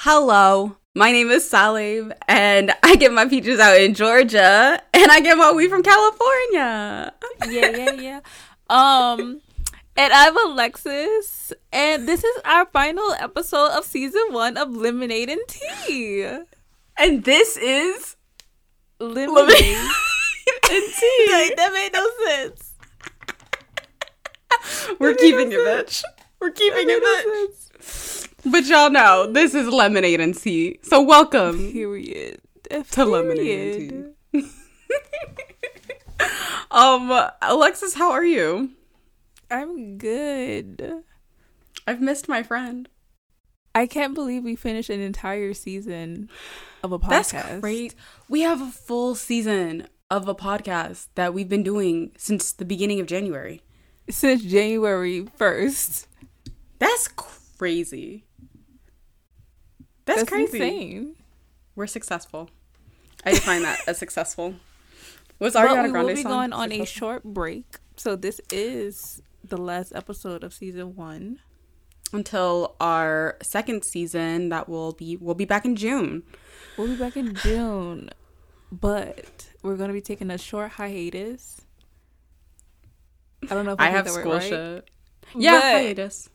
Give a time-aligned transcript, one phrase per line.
[0.00, 5.20] Hello, my name is Salib, and I get my peaches out in Georgia, and I
[5.20, 7.14] get my weed from California.
[7.48, 8.20] yeah, yeah, yeah.
[8.68, 9.40] Um,
[9.96, 15.40] and I'm Alexis, and this is our final episode of season one of Lemonade and
[15.48, 16.40] Tea.
[16.98, 18.16] And this is
[19.00, 21.26] Lemonade and tea.
[21.32, 22.74] like, that made no sense.
[25.00, 26.04] We're keeping no it, bitch.
[26.38, 27.54] We're keeping it, no bitch.
[27.80, 28.28] sense.
[28.48, 30.78] But y'all know this is lemonade and tea.
[30.82, 32.40] So welcome Period.
[32.92, 34.50] to lemonade and tea.
[36.70, 38.70] um, Alexis, how are you?
[39.50, 41.02] I'm good.
[41.88, 42.88] I've missed my friend.
[43.74, 46.30] I can't believe we finished an entire season
[46.84, 47.32] of a podcast.
[47.32, 47.94] That's great.
[48.28, 53.00] We have a full season of a podcast that we've been doing since the beginning
[53.00, 53.62] of January.
[54.08, 56.06] Since January 1st.
[56.78, 58.25] That's crazy.
[60.06, 60.56] That's, That's crazy.
[60.58, 61.16] insane.
[61.74, 62.48] We're successful.
[63.24, 64.54] I define that as successful.
[65.38, 67.64] Was Ariana we Grande will be song going on a short break.
[67.96, 71.40] So this is the last episode of season one.
[72.12, 76.22] until our second season that will be we'll be back in June.
[76.78, 78.10] We'll be back in June,
[78.70, 81.60] but we're gonna be taking a short hiatus.
[83.50, 84.42] I don't know if I, I have school right.
[84.42, 84.88] shit.
[85.36, 86.30] Yeah, But- hiatus.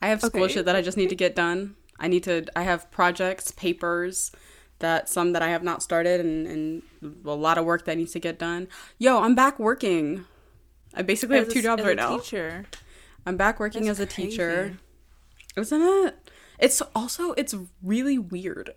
[0.00, 0.54] I have school Okay.
[0.54, 1.76] shit that I just need to get done.
[2.02, 2.44] I need to.
[2.54, 4.30] I have projects, papers
[4.80, 6.82] that some that I have not started, and, and
[7.24, 8.68] a lot of work that needs to get done.
[8.98, 10.24] Yo, I'm back working.
[10.92, 12.18] I basically As have a- two jobs as right a now.
[12.18, 12.66] Teacher.
[13.24, 14.76] I'm back working That's as a teacher.
[15.56, 16.30] Isn't it?
[16.58, 18.74] It's also it's really weird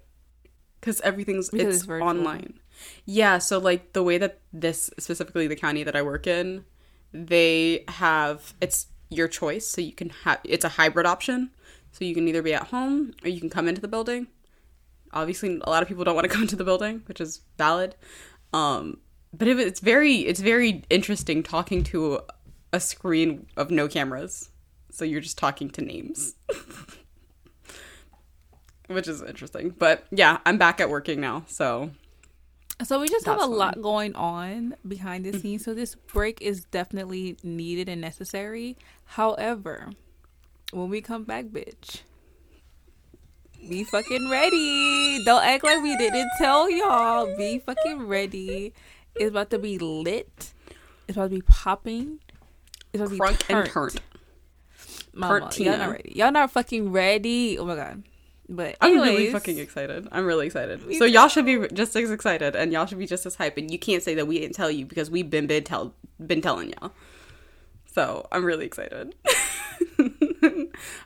[0.79, 2.59] because everything's Because it's, it's online.
[3.05, 6.65] Yeah, so like the way that this specifically the county that I work in,
[7.11, 9.65] they have it's your choice.
[9.67, 11.49] So you can have it's a hybrid option.
[11.97, 14.27] So you can either be at home or you can come into the building.
[15.13, 17.95] Obviously, a lot of people don't want to come into the building, which is valid.
[18.51, 18.97] Um,
[19.33, 22.19] but it, it's very it's very interesting talking to
[22.73, 24.49] a screen of no cameras.
[24.91, 26.35] So you're just talking to names.
[28.87, 29.71] Which is interesting.
[29.71, 31.43] But yeah, I'm back at working now.
[31.47, 31.89] So
[32.83, 35.31] So we just have a That's lot going on behind Mm-hmm.
[35.33, 35.65] the scenes.
[35.65, 38.77] So this break is definitely needed and necessary.
[39.05, 39.89] However,
[40.71, 42.01] when we come back, bitch,
[43.67, 45.23] be fucking ready.
[45.25, 47.35] Don't act like we didn't tell y'all.
[47.37, 48.73] Be fucking ready.
[49.15, 50.53] It's about to be lit.
[51.07, 52.19] It's about to be popping.
[52.93, 54.01] It's about to be crunk and turnt.
[55.13, 56.13] Mama, Turnt y'all not ready.
[56.15, 57.57] Y'all not fucking ready.
[57.57, 58.03] Oh my god.
[58.47, 60.07] But I'm really fucking excited.
[60.11, 60.81] I'm really excited.
[60.99, 63.71] So y'all should be just as excited and y'all should be just as hype and
[63.71, 66.73] you can't say that we didn't tell you because we've been been tell been telling
[66.73, 66.91] y'all.
[67.87, 69.15] So I'm really excited.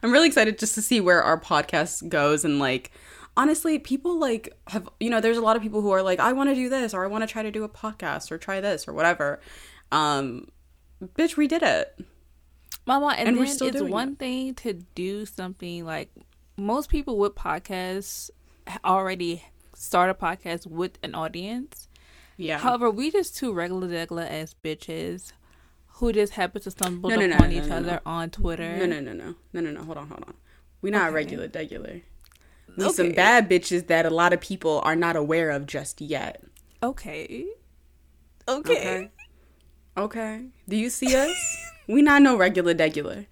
[0.04, 2.92] I'm really excited just to see where our podcast goes and like
[3.38, 6.34] honestly people like have you know there's a lot of people who are like I
[6.34, 8.62] want to do this or I want to try to do a podcast or try
[8.62, 9.40] this or whatever.
[9.92, 10.48] Um
[11.04, 12.00] bitch we did it.
[12.86, 16.10] Mama, and, And we're then it's one thing to do something like
[16.58, 18.32] most people with podcasts
[18.84, 19.44] already
[19.76, 21.88] start a podcast with an audience.
[22.38, 22.58] Yeah.
[22.58, 25.34] However, we just two regular regular ass bitches
[26.00, 28.00] who just happen to stumble No, no, no, upon no, each no, other no.
[28.06, 28.78] on Twitter.
[28.78, 29.84] No, no, no, no, no, no, no.
[29.84, 30.34] Hold on, hold on.
[30.82, 31.16] We're not Okay.
[31.16, 32.02] regular, regular.
[32.78, 36.42] We some bad bitches that a lot of people are not aware of just yet.
[36.82, 37.46] Okay.
[38.48, 39.10] Okay.
[39.98, 40.46] Okay.
[40.70, 41.72] Do you see us?
[41.88, 43.26] we not no regular, regular.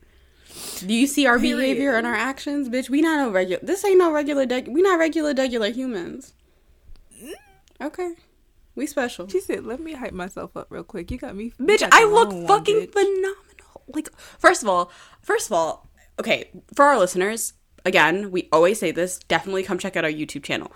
[0.80, 1.58] Do you see our Period.
[1.58, 2.90] behavior and our actions, bitch?
[2.90, 3.64] We not no regular.
[3.64, 4.46] This ain't no regular.
[4.46, 6.34] Deg- we not regular, regular humans.
[7.24, 7.32] Mm.
[7.82, 8.14] Okay.
[8.78, 9.28] We special.
[9.28, 11.10] She said, "Let me hype myself up real quick.
[11.10, 12.94] You got me, you Bitch, got I look one, fucking bitch.
[12.94, 13.82] phenomenal.
[13.88, 15.90] Like, first of all, first of all,
[16.20, 17.54] okay, for our listeners,
[17.86, 19.18] again, we always say this.
[19.28, 20.72] Definitely come check out our YouTube channel.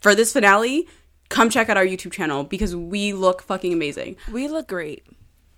[0.00, 0.88] For this finale,
[1.28, 4.16] come check out our YouTube channel because we look fucking amazing.
[4.32, 5.06] We look great.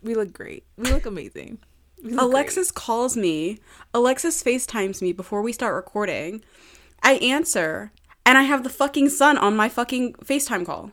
[0.02, 0.64] We look great.
[0.76, 1.58] We look amazing.
[2.04, 3.60] We look Alexis calls me.
[3.94, 6.44] Alexis FaceTimes me before we start recording.
[7.02, 7.92] I answer,
[8.26, 10.92] and I have the fucking sun on my fucking FaceTime call.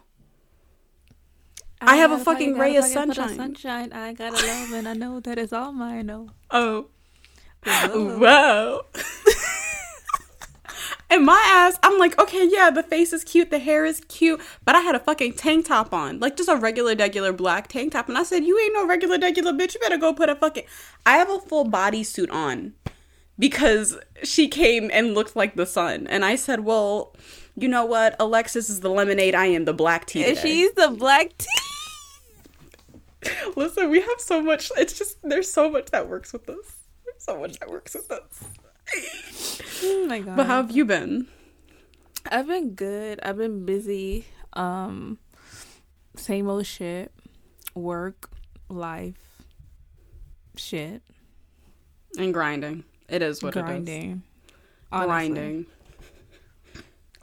[1.81, 3.37] I have a fucking ray of got a pocket full sunshine.
[3.37, 3.93] sunshine.
[3.93, 6.09] I got a love, and I know that it's all mine.
[6.09, 6.87] Oh, Oh.
[7.65, 8.17] Whoa.
[8.19, 8.81] Whoa.
[11.09, 14.39] and my ass, I'm like, okay, yeah, the face is cute, the hair is cute,
[14.63, 17.93] but I had a fucking tank top on, like just a regular, regular black tank
[17.93, 18.07] top.
[18.07, 19.73] And I said, you ain't no regular, regular bitch.
[19.73, 20.65] You better go put a fucking.
[21.05, 22.73] I have a full bodysuit on
[23.37, 26.07] because she came and looked like the sun.
[26.07, 27.15] And I said, well,
[27.55, 28.15] you know what?
[28.19, 29.33] Alexis is the lemonade.
[29.35, 30.23] I am the black tea.
[30.23, 31.47] and today." she's the black tea.
[33.55, 34.71] Listen, we have so much.
[34.77, 36.75] It's just there's so much that works with us.
[37.05, 38.43] There's so much that works with us.
[39.83, 40.35] Oh my god.
[40.35, 41.27] But how have you been?
[42.31, 43.19] I've been good.
[43.21, 44.25] I've been busy.
[44.53, 45.19] Um,
[46.15, 47.11] same old shit.
[47.73, 48.29] Work,
[48.69, 49.43] life,
[50.55, 51.01] shit.
[52.17, 52.83] And grinding.
[53.09, 54.11] It is what grinding.
[54.11, 54.21] it is.
[54.91, 55.07] Honestly.
[55.07, 55.65] Grinding.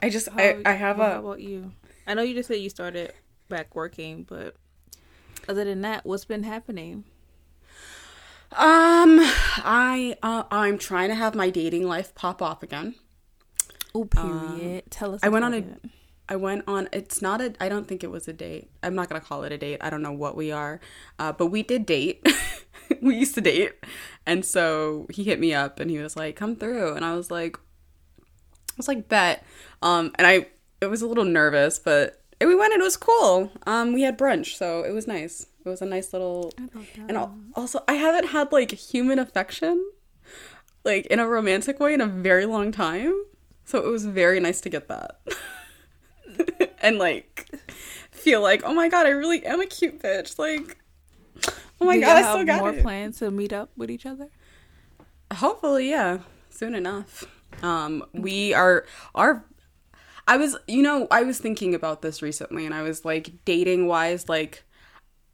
[0.01, 1.71] I just How- I, I have well, a How about you?
[2.05, 3.13] I know you just said you started
[3.49, 4.55] back working, but
[5.47, 7.05] other than that, what's been happening?
[8.55, 12.95] um I uh, I'm trying to have my dating life pop off again.
[13.95, 14.83] Oh, period.
[14.89, 15.21] Tell us.
[15.23, 15.89] I went on a-.
[16.29, 16.87] I went on.
[16.91, 17.53] It's not a.
[17.59, 18.69] I don't think it was a date.
[18.81, 19.79] I'm not gonna call it a date.
[19.81, 20.79] I don't know what we are,
[21.19, 22.27] uh, but we did date.
[23.01, 23.73] we used to date,
[24.25, 27.29] and so he hit me up and he was like, "Come through," and I was
[27.29, 29.43] like, I was like, "Bet."
[29.81, 30.47] Um, and I
[30.81, 32.73] it was a little nervous, but we went.
[32.73, 33.51] and It was cool.
[33.65, 35.47] Um, we had brunch, so it was nice.
[35.65, 36.51] It was a nice little.
[37.07, 39.91] And al- also, I haven't had like human affection,
[40.83, 43.13] like in a romantic way, in a very long time.
[43.65, 45.21] So it was very nice to get that.
[46.81, 47.49] and like
[48.11, 50.37] feel like, oh my god, I really am a cute bitch.
[50.37, 50.77] Like,
[51.79, 52.81] oh my god, I still got more it.
[52.81, 54.29] plans to meet up with each other.
[55.33, 56.19] Hopefully, yeah,
[56.49, 57.25] soon enough.
[57.61, 58.85] Um, we are
[59.15, 59.45] our.
[60.27, 63.87] I was, you know, I was thinking about this recently, and I was like, dating
[63.87, 64.63] wise, like,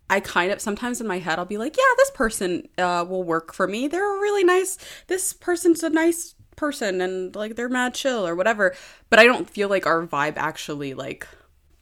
[0.09, 3.24] I kind of sometimes in my head I'll be like, yeah, this person uh, will
[3.24, 3.88] work for me.
[3.88, 4.77] They're a really nice.
[5.07, 8.75] This person's a nice person, and like they're mad chill or whatever.
[9.12, 11.27] But I don't feel like our vibe actually like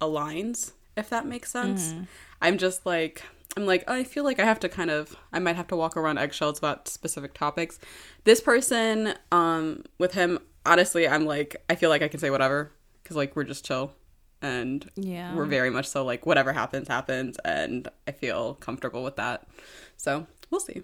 [0.01, 0.74] aligns.
[0.98, 1.94] If that makes sense.
[2.42, 3.24] I'm just like.
[3.56, 5.98] I'm like, I feel like I have to kind of, I might have to walk
[5.98, 7.80] around eggshells about specific topics.
[8.24, 12.71] This person, um, with him, honestly, I'm like, I feel like I can say whatever
[13.07, 13.94] because like we're just chill.
[14.42, 15.33] And Yeah.
[15.33, 17.38] we're very much so like whatever happens happens.
[17.45, 19.48] And i feel comfortable with that.
[19.95, 20.83] So we'll see.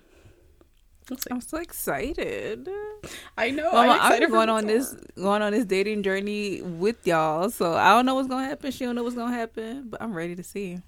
[1.10, 1.28] We'll see.
[1.32, 2.70] I'm so excited.
[3.38, 3.70] i know.
[3.74, 7.74] Mama, I'm excited I'm going on this going on this dating journey with y'all, so
[7.74, 8.72] I don't know what's gonna happen.
[8.72, 10.80] She don't know what's gonna happen, but I'm ready to see.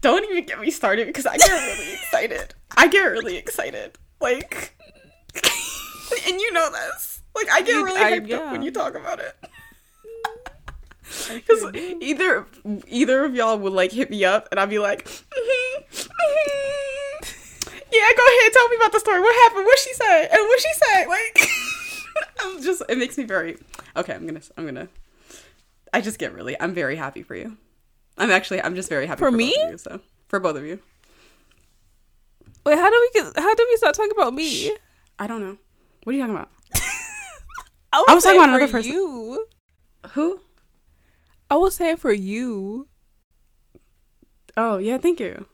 [0.00, 2.54] don't even get me started because i get really excited.
[2.76, 3.98] I get really excited.
[4.20, 4.74] Like
[6.26, 7.20] and you know this.
[7.36, 9.36] Like i get really I- hyped up when you talk about it
[11.34, 12.46] because either
[12.88, 16.08] either of y'all would like hit me up and I'd be like, "Mhm, mhm.
[17.92, 19.20] yeah, go ahead, tell me about the story.
[19.20, 19.64] What happened?
[19.66, 20.28] What she said?
[20.32, 21.06] And what she said?
[21.06, 21.48] Like,
[22.42, 23.58] I'm just it makes me very
[23.96, 24.14] okay.
[24.14, 24.88] I'm gonna I'm gonna.
[25.92, 26.60] I just get really.
[26.60, 27.56] I'm very happy for you.
[28.18, 29.54] I'm actually I'm just very happy For for, me?
[29.70, 30.80] You, so for both of you,
[32.64, 33.32] Wait, how do we get?
[33.38, 34.72] How do we start talking about me?
[35.18, 35.56] I don't know.
[36.02, 36.50] What are you talking about?
[37.92, 38.92] I I was talking about another for person.
[38.92, 39.46] You.
[40.10, 40.40] Who?
[41.50, 42.88] I was saying for you.
[44.56, 45.46] Oh yeah, thank you.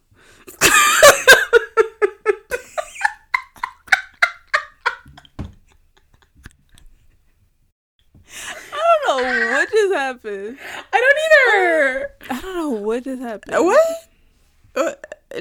[8.74, 10.58] I don't know what just happened.
[10.92, 12.10] I don't either.
[12.30, 13.64] I don't know what just happened.
[13.64, 14.08] What?
[14.74, 14.92] Uh,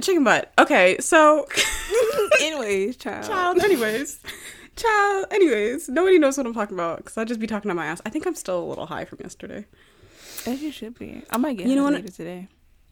[0.01, 0.51] chicken butt.
[0.59, 1.47] Okay, so
[2.41, 3.25] Anyways, child.
[3.25, 3.59] child.
[3.59, 4.19] Anyways,
[4.75, 5.25] child.
[5.31, 8.01] Anyways, nobody knows what I'm talking about because I just be talking on my ass.
[8.05, 9.65] I think I'm still a little high from yesterday.
[10.45, 11.21] As you should be.
[11.29, 11.93] I might get You know what?
[11.93, 12.47] later today.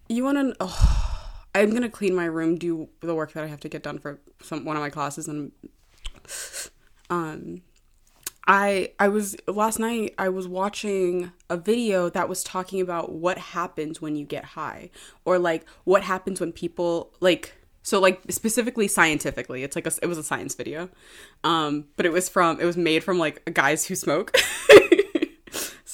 [0.07, 0.55] You want to?
[0.59, 3.99] Oh, I'm gonna clean my room, do the work that I have to get done
[3.99, 5.51] for some one of my classes, and
[7.09, 7.61] um,
[8.47, 10.13] I I was last night.
[10.17, 14.89] I was watching a video that was talking about what happens when you get high,
[15.25, 17.53] or like what happens when people like.
[17.81, 20.89] So like specifically scientifically, it's like a, it was a science video,
[21.43, 24.35] um, but it was from it was made from like guys who smoke.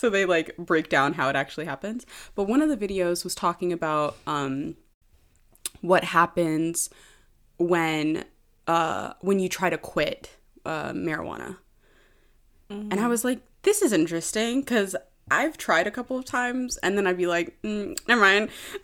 [0.06, 2.06] so they like break down how it actually happens.
[2.36, 4.76] But one of the videos was talking about um,
[5.82, 6.92] what happens
[7.58, 8.24] when
[8.68, 11.58] uh, when you try to quit uh, marijuana,
[12.70, 14.96] and I was like, this is interesting because
[15.32, 18.50] I've tried a couple of times, and then I'd be like, mm, never mind.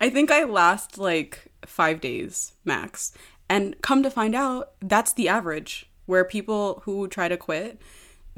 [0.00, 3.12] I think I last like five days max,
[3.50, 7.80] and come to find out, that's the average where people who try to quit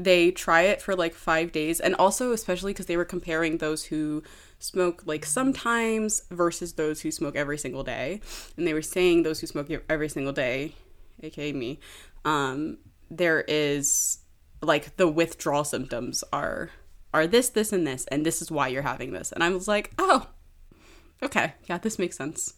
[0.05, 3.85] they try it for like five days and also especially because they were comparing those
[3.85, 4.23] who
[4.59, 8.21] smoke like sometimes versus those who smoke every single day.
[8.57, 10.75] And they were saying those who smoke every single day
[11.23, 11.79] aka me
[12.25, 12.79] um
[13.11, 14.19] there is
[14.63, 16.71] like the withdrawal symptoms are
[17.13, 19.33] are this this and this and this is why you're having this.
[19.33, 20.29] And i was like oh
[21.23, 21.55] okay.
[21.67, 22.55] Yeah this makes sense.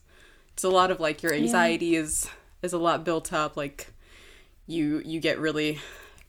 [0.52, 2.28] It's a lot of like your anxiety is
[2.62, 3.92] is a lot built up like
[4.66, 5.80] you you get really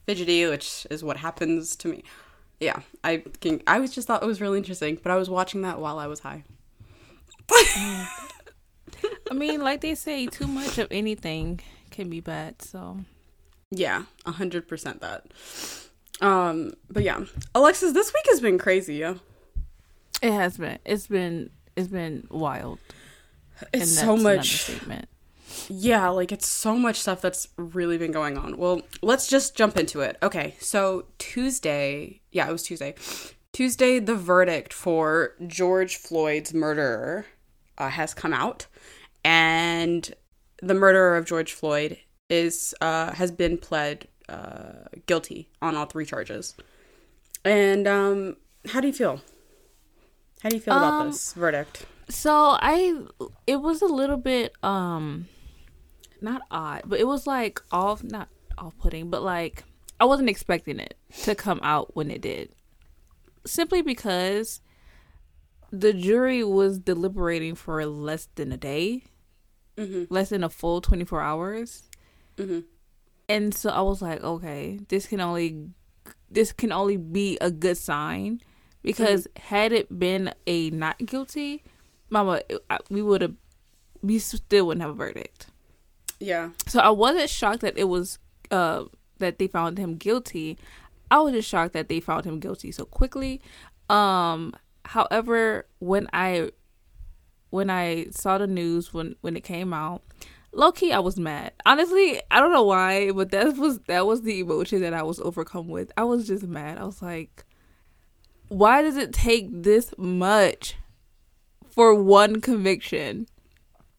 [0.06, 2.04] fidgety, which is what happens to me.
[2.60, 3.62] Yeah, I can.
[3.68, 6.08] I was just thought it was really interesting, but I was watching that while I
[6.08, 6.44] was high.
[7.52, 11.60] I mean, like they say, too much of anything
[11.92, 12.62] can be bad.
[12.62, 13.00] So
[13.72, 15.26] Yeah, a hundred percent that.
[16.22, 17.22] Um, but yeah,
[17.56, 18.96] Alexis, this week has been crazy.
[18.96, 19.16] Yeah,
[20.22, 20.80] It has been.
[20.86, 21.50] It's been.
[21.76, 22.80] It's been wild.
[23.74, 24.38] it's And so much.
[24.38, 25.10] understatement.
[25.70, 28.58] Yeah, like it's so much stuff that's really been going on.
[28.58, 30.18] Well, let's just jump into it.
[30.22, 32.96] Okay, so Tuesday, yeah, it was Tuesday.
[33.52, 37.26] Tuesday, the verdict for George Floyd's murderer
[37.78, 38.68] uh, has come out,
[39.24, 40.14] and
[40.62, 46.06] the murderer of George Floyd is uh, has been pled uh, guilty on all three
[46.06, 46.56] charges.
[47.46, 48.38] And um,
[48.70, 49.22] how do you feel?
[50.42, 51.86] How do you feel about Um, this verdict?
[52.10, 53.02] So I,
[53.48, 55.28] it was a little bit um,
[56.24, 59.64] not odd, but it was like off, not off-putting, but like
[60.00, 62.50] I wasn't expecting it to come out when it did,
[63.46, 64.62] simply because
[65.72, 69.04] the jury was deliberating for less than a day,
[69.76, 70.14] Mm-hmm.
[70.14, 71.90] less than a full twenty-four hours,
[72.38, 72.60] Mm-hmm.
[73.28, 75.70] and so I was like, okay, this can only,
[76.30, 78.40] this can only be a good sign,
[78.84, 81.64] because had it been a not guilty,
[82.12, 83.34] Mama, I- we would have,
[84.04, 85.48] we still wouldn't have a verdict.
[86.24, 86.50] Yeah.
[86.68, 88.20] So I wasn't shocked that it was,
[88.52, 88.86] uh,
[89.20, 90.58] that they found him guilty.
[91.12, 93.42] I was just shocked that they found him guilty so quickly.
[93.90, 94.54] Um,
[94.86, 96.50] however, when I,
[97.54, 100.02] when I saw the news when when it came out,
[100.54, 101.54] low key I was mad.
[101.68, 105.20] Honestly, I don't know why, but that was that was the emotion that I was
[105.20, 105.92] overcome with.
[105.96, 106.80] I was just mad.
[106.80, 107.46] I was like,
[108.48, 110.76] why does it take this much
[111.70, 113.28] for one conviction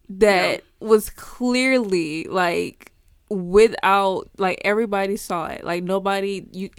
[0.09, 2.93] that was clearly like
[3.31, 5.65] without like everybody saw it.
[5.65, 6.71] Like nobody you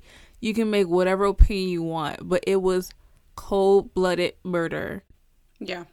[0.41, 2.91] you can make whatever opinion you want, but it was
[3.35, 5.03] cold-blooded murder.
[5.59, 5.85] Yeah.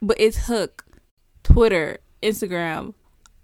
[0.00, 0.84] But it's Hook,
[1.42, 2.94] Twitter, Instagram,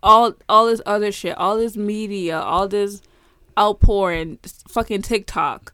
[0.03, 3.01] all all this other shit, all this media, all this
[3.59, 4.39] outpouring,
[4.69, 5.73] fucking TikTok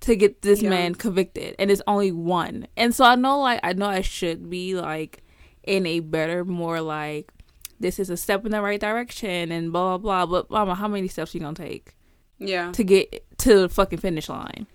[0.00, 0.70] to get this Yeah.
[0.70, 2.66] man convicted, and it's only one.
[2.76, 5.22] And so I know, like, I know I should be like
[5.68, 7.30] in a better, more like
[7.78, 10.40] this is a step in the right direction, and blah blah blah.
[10.42, 11.94] But mama, how many steps you gonna take
[12.38, 12.72] Yeah.
[12.72, 14.66] to get to the fucking finish line?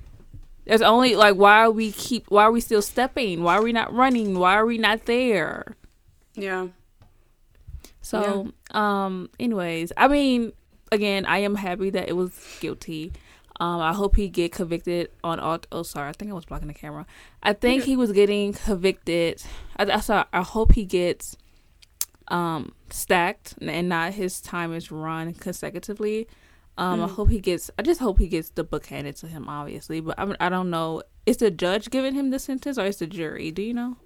[0.66, 3.44] There's only like why are we keep why are we still stepping?
[3.44, 4.40] Why are we not running?
[4.40, 5.76] Why are we not there?
[6.36, 6.68] Yeah.
[8.02, 10.52] So, um, anyways, I mean,
[10.92, 13.14] again, I am happy that it was guilty.
[13.60, 15.60] Um, I hope he get convicted on all.
[15.72, 17.06] Oh, sorry, I think I was blocking the camera.
[17.42, 19.42] I think he was getting convicted.
[19.78, 20.26] I, I saw.
[20.34, 21.38] I hope he gets
[22.30, 26.28] um stacked and not his time is run consecutively.
[26.78, 27.70] Um, I hope he gets.
[27.78, 30.00] I just hope he gets the book handed to him, obviously.
[30.00, 31.04] But I, I don't know.
[31.26, 33.52] Is the judge giving him the sentence or is the jury?
[33.52, 33.98] Do you know?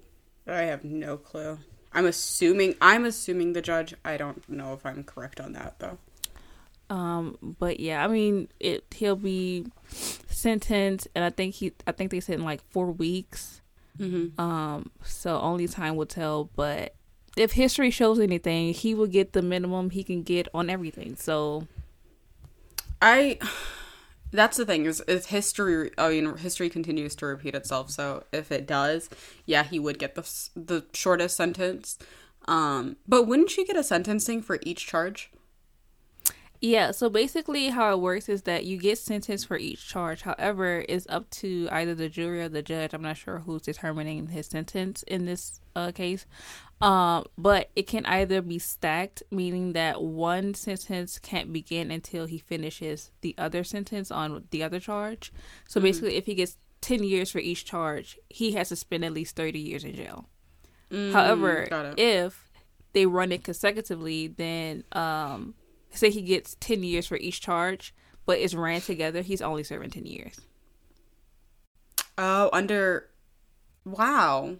[0.46, 1.58] I have no clue.
[1.92, 3.94] I'm assuming I'm assuming the judge.
[4.04, 5.98] I don't know if I'm correct on that though.
[6.90, 12.10] Um, but yeah, I mean, it he'll be sentenced, and I think he, I think
[12.10, 13.60] they said in like four weeks.
[13.98, 14.40] Mm-hmm.
[14.40, 16.44] Um, so only time will tell.
[16.56, 16.94] But
[17.36, 21.16] if history shows anything, he will get the minimum he can get on everything.
[21.16, 21.66] So
[23.02, 23.38] I.
[24.30, 25.90] That's the thing is, is history.
[25.96, 27.90] I mean, history continues to repeat itself.
[27.90, 29.08] So if it does,
[29.46, 31.98] yeah, he would get the the shortest sentence.
[32.46, 35.30] Um, but wouldn't you get a sentencing for each charge?
[36.60, 40.22] Yeah, so basically how it works is that you get sentenced for each charge.
[40.22, 42.92] However, it's up to either the jury or the judge.
[42.92, 46.26] I'm not sure who's determining his sentence in this uh, case.
[46.80, 52.38] Um, but it can either be stacked, meaning that one sentence can't begin until he
[52.38, 55.32] finishes the other sentence on the other charge.
[55.68, 59.12] So basically, if he gets 10 years for each charge, he has to spend at
[59.12, 60.28] least 30 years in jail.
[61.12, 62.50] However, if
[62.92, 65.54] they run it consecutively, then um,
[65.92, 67.94] say he gets 10 years for each charge,
[68.26, 70.40] but it's ran together, he's only serving 10 years.
[72.16, 73.08] Oh, under.
[73.84, 74.56] Wow.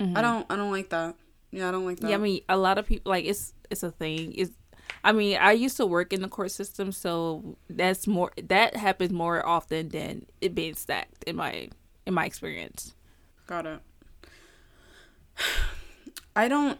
[0.00, 0.16] Mm-hmm.
[0.16, 0.46] I don't.
[0.50, 1.14] I don't like that.
[1.50, 2.08] Yeah, I don't like that.
[2.08, 4.32] Yeah, I mean, a lot of people like it's it's a thing.
[4.34, 4.52] It's
[5.04, 9.12] I mean, I used to work in the court system, so that's more that happens
[9.12, 11.68] more often than it being stacked in my
[12.06, 12.94] in my experience.
[13.46, 13.80] Got it.
[16.36, 16.78] I don't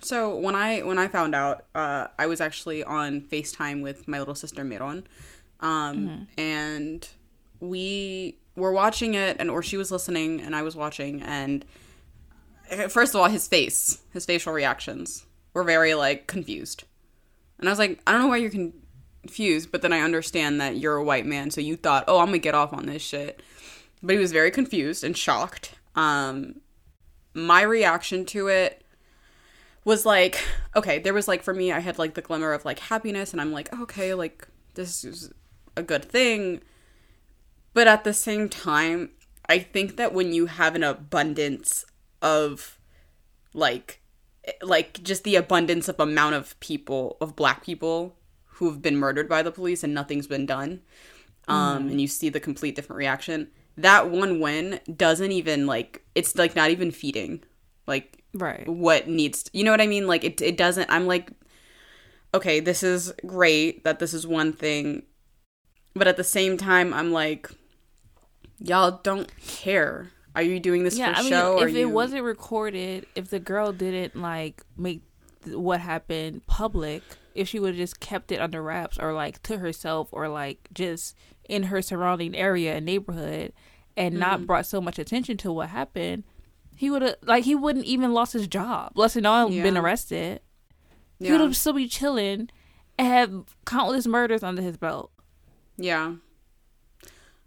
[0.00, 4.18] so when I when I found out, uh I was actually on FaceTime with my
[4.18, 5.06] little sister Miron.
[5.60, 7.08] Um and
[7.60, 11.64] we were watching it and or she was listening and I was watching and
[12.70, 16.84] uh, first of all his face, his facial reactions were very like confused.
[17.58, 18.50] And I was like, I don't know why you're
[19.22, 22.30] confused, but then I understand that you're a white man, so you thought, "Oh, I'm
[22.30, 23.42] to get off on this shit."
[24.00, 25.74] But he was very confused and shocked.
[25.94, 26.60] Um
[27.34, 28.84] my reaction to it
[29.88, 30.42] was like
[30.76, 33.40] okay there was like for me i had like the glimmer of like happiness and
[33.40, 35.32] i'm like okay like this is
[35.78, 36.60] a good thing.
[37.72, 39.10] But at the same time,
[39.48, 41.84] I think that when you have an abundance
[42.20, 42.78] of
[43.54, 44.00] like
[44.62, 49.42] like just the abundance of amount of people of black people who've been murdered by
[49.42, 50.80] the police and nothing's been done
[51.48, 56.34] um and you see the complete different reaction that one win doesn't even like it's
[56.36, 57.42] like not even feeding.
[57.86, 58.66] Like Right.
[58.68, 61.30] what needs to, you know what i mean like it, it doesn't i'm like
[62.34, 65.02] okay this is great that this is one thing
[65.94, 67.50] but at the same time i'm like
[68.58, 71.80] y'all don't care are you doing this Yeah, for I mean, show or if you...
[71.80, 75.02] it wasn't recorded, if the girl didn't like make
[75.44, 77.02] th- what happened public,
[77.34, 80.68] if she would have just kept it under wraps or like to herself or like
[80.72, 81.16] just
[81.48, 83.52] in her surrounding area and neighborhood
[83.96, 84.20] and Mm-hmm.
[84.20, 86.22] not brought so much attention to what happened,
[86.78, 88.92] he would have like he wouldn't even lost his job.
[88.94, 89.80] Less than all been Yeah.
[89.80, 90.40] arrested.
[91.18, 92.48] He would have still be chilling
[92.96, 95.10] and have countless murders under his belt.
[95.76, 96.14] Yeah.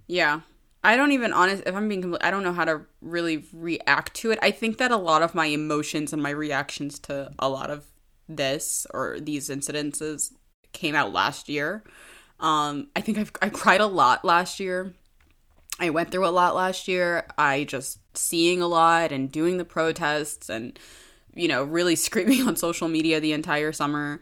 [0.07, 0.41] Yeah.
[0.83, 4.15] I don't even honest if I'm being compl- I don't know how to really react
[4.15, 4.39] to it.
[4.41, 7.85] I think that a lot of my emotions and my reactions to a lot of
[8.27, 10.33] this or these incidences
[10.73, 11.83] came out last year.
[12.39, 14.93] Um I think I've I cried a lot last year.
[15.81, 17.25] I went through a lot last year.
[17.37, 20.79] I just seeing a lot and doing the protests and
[21.33, 24.21] you know, really screaming on social media the entire summer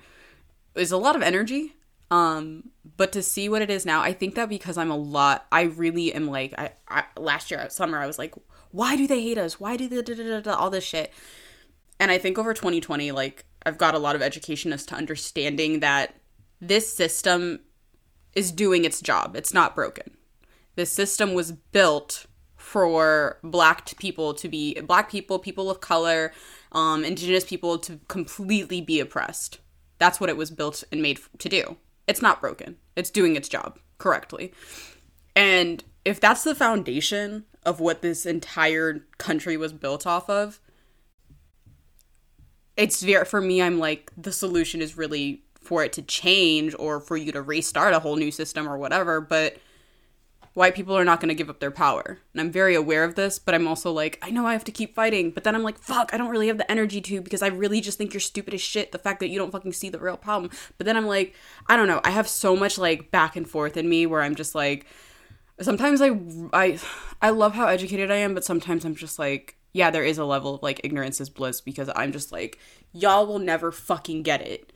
[0.76, 1.76] is a lot of energy.
[2.12, 5.46] Um, but to see what it is now, I think that because I'm a lot,
[5.52, 8.34] I really am like, I, I last year at summer I was like,
[8.72, 9.60] why do they hate us?
[9.60, 11.14] Why do they da, da, da, all this shit?
[12.00, 15.82] And I think over 2020, like I've got a lot of education as to understanding
[15.82, 16.16] that
[16.62, 17.60] this system
[18.34, 19.36] is doing its job.
[19.36, 20.12] It's not broken.
[20.76, 26.32] This system was built for black people to be black people, people of color,
[26.72, 29.60] um, indigenous people to completely be oppressed.
[29.98, 31.78] That's what it was built and made to do.
[32.08, 32.78] It's not broken.
[32.96, 34.54] It's doing its job correctly.
[35.36, 40.60] And if that's the foundation of what this entire country was built off of,
[42.80, 47.02] it's very for me i'm like the solution is really for it to change or
[47.02, 49.58] for you to restart a whole new system or whatever but
[50.54, 52.20] white people are not going to give up their power.
[52.34, 54.72] And i'm very aware of this but i'm also like i know i have to
[54.72, 55.32] keep fighting.
[55.32, 57.82] But then i'm like fuck i don't really have the energy to because i really
[57.82, 60.18] just think you're stupid as shit the fact that you don't fucking see the real
[60.18, 60.52] problem.
[60.78, 61.36] But then i'm like
[61.68, 64.36] i don't know i have so much like back and forth in me where i'm
[64.36, 64.86] just like
[65.62, 66.12] sometimes i
[66.54, 66.80] i
[67.22, 70.26] i love how educated i am but sometimes i'm just like yeah there is a
[70.26, 72.58] level of like ignorance is bliss because i'm just like
[72.92, 74.74] y'all will never fucking get it.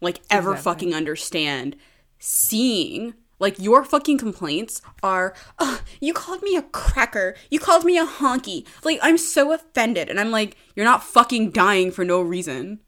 [0.00, 0.72] Like ever Exactly.
[0.72, 1.76] fucking understand
[2.18, 7.34] seeing like your fucking complaints are "Ugh, you called me a cracker.
[7.50, 8.66] You called me a honky.
[8.84, 12.80] Like i'm so offended and i'm like you're not fucking dying for no reason.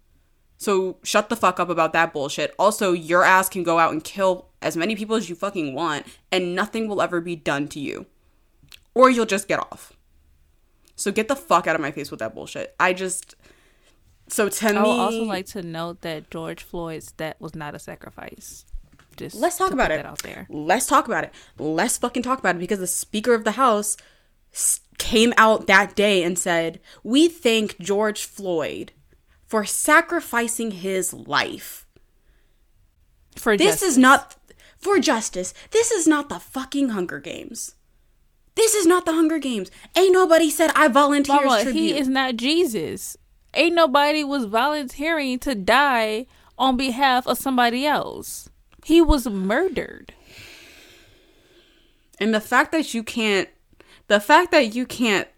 [0.57, 2.55] So shut the fuck up about that bullshit.
[2.59, 6.07] Also your ass can go out and kill as many people as you fucking want
[6.31, 8.07] and nothing will ever be done to you.
[8.95, 9.95] Or you'll just get off.
[10.97, 12.75] So get the fuck out of my face with that bullshit.
[12.79, 13.35] I just
[14.29, 17.75] so to I me would also like to note that George Floyd's death was not
[17.75, 18.65] a sacrifice.
[19.21, 20.05] Just Let's talk about it.
[20.07, 20.47] Out there.
[20.49, 21.35] Let's talk about it.
[21.59, 23.99] Let's fucking talk about it because the Speaker of the House
[24.99, 28.93] came out that day and said, We thank George Floyd
[29.47, 31.87] for sacrificing his life.
[33.37, 33.89] For This justice.
[33.91, 34.37] is not
[34.79, 35.53] for justice.
[35.71, 37.75] This is not the fucking Hunger Games.
[38.55, 39.71] This is not the Hunger Games.
[39.97, 41.79] Ain't nobody said I volunteer Mama, tribute.
[41.79, 43.19] he is not Jesus.
[43.53, 46.25] Ain't nobody was volunteering to die
[46.59, 48.49] on behalf of somebody else.
[48.85, 50.15] He was murdered.
[52.19, 53.49] and the fact that you can't,
[54.09, 55.29] the fact that you can't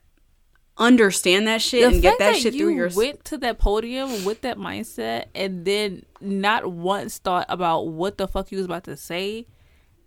[0.78, 3.58] understand that shit The and get that, that shit you through your went to that
[3.58, 8.64] podium with that mindset and then not once thought about what the fuck you was
[8.64, 9.46] about to say,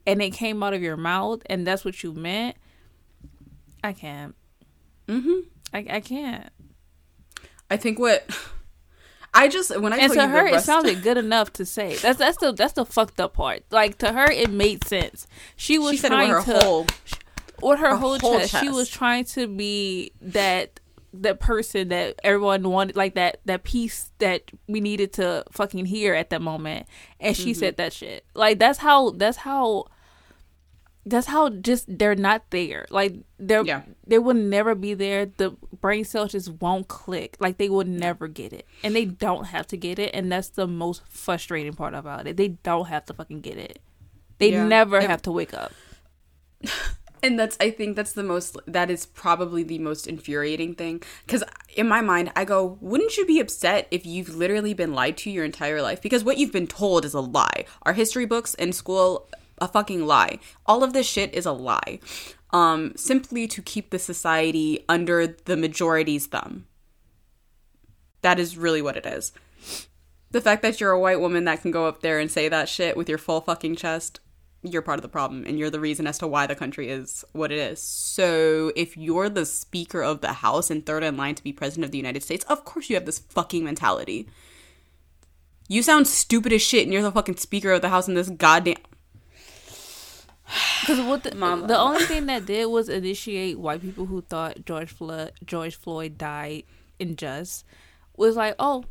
[0.08, 2.56] and it came out of your mouth, and that's what you meant.
[3.84, 4.36] I can't.
[5.08, 5.40] Mm-hmm.
[5.74, 6.50] I, I can't.
[7.70, 8.28] I think what
[9.36, 11.96] I just when I and to you her, it rest, sounded good enough to say.
[11.98, 13.64] That's that's the that's the fucked up part.
[13.70, 15.28] Like to her, it made sense.
[15.56, 16.88] She was she trying to whole
[17.62, 20.80] with her her whole, whole chest, She was trying to be that
[21.14, 26.14] that person that everyone wanted, like that that piece that we needed to fucking hear
[26.14, 26.88] at that moment.
[27.20, 27.60] And she Mm-hmm.
[27.60, 28.26] said that shit.
[28.34, 29.86] Like that's how that's how
[31.06, 32.86] that's how just they're not there.
[32.90, 33.84] Like they're Yeah.
[34.08, 35.26] they will never be there.
[35.28, 37.38] The brain cells just won't click.
[37.40, 38.66] Like they will never get it.
[38.84, 40.12] And they don't have to get it.
[40.14, 42.38] And that's the most frustrating part about it.
[42.38, 43.80] They don't have to fucking get it.
[44.40, 44.68] They Yeah.
[44.68, 45.72] never And- have to wake up.
[47.24, 51.44] and that's I think that's the most that is probably the most infuriating thing cuz
[51.76, 55.30] in my mind I go wouldn't you be upset if you've literally been lied to
[55.32, 57.66] your entire life because what you've been told is a lie.
[57.84, 59.28] Our history books in school
[59.60, 60.40] a fucking lie.
[60.66, 62.00] All of this shit is a lie.
[62.52, 66.66] Um, simply to keep the society under the majority's thumb.
[68.22, 69.34] That is really what it is.
[70.32, 72.70] The fact that you're a white woman that can go up there and say that
[72.70, 74.20] shit with your full fucking chest,
[74.64, 77.24] you're part of the problem and you're the reason as to why the country is
[77.34, 77.82] what it is.
[77.82, 81.86] So, if you're the speaker of the house and third in line to be president
[81.86, 84.28] of the United States, of course you have this fucking mentality.
[85.68, 88.30] You sound stupid as shit and you're the fucking speaker of the house in this
[88.30, 88.76] goddamn
[90.82, 94.92] Because what the, the only thing that did was initiate white people who thought George
[94.92, 96.64] Floyd George Floyd died
[97.00, 97.66] unjust
[98.16, 98.86] was like, oh,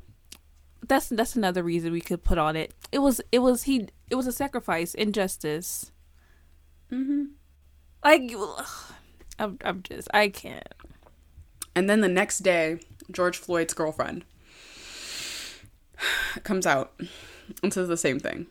[0.86, 2.74] that's that's another reason we could put on it.
[2.92, 5.92] It was it was he it was a sacrifice, injustice.
[6.90, 7.24] Mm-hmm.
[8.04, 8.32] Like,
[9.38, 10.66] I'm I'm just I can't.
[11.76, 14.24] And then the next day, George Floyd's girlfriend
[16.42, 17.00] comes out
[17.62, 18.46] and says the same thing,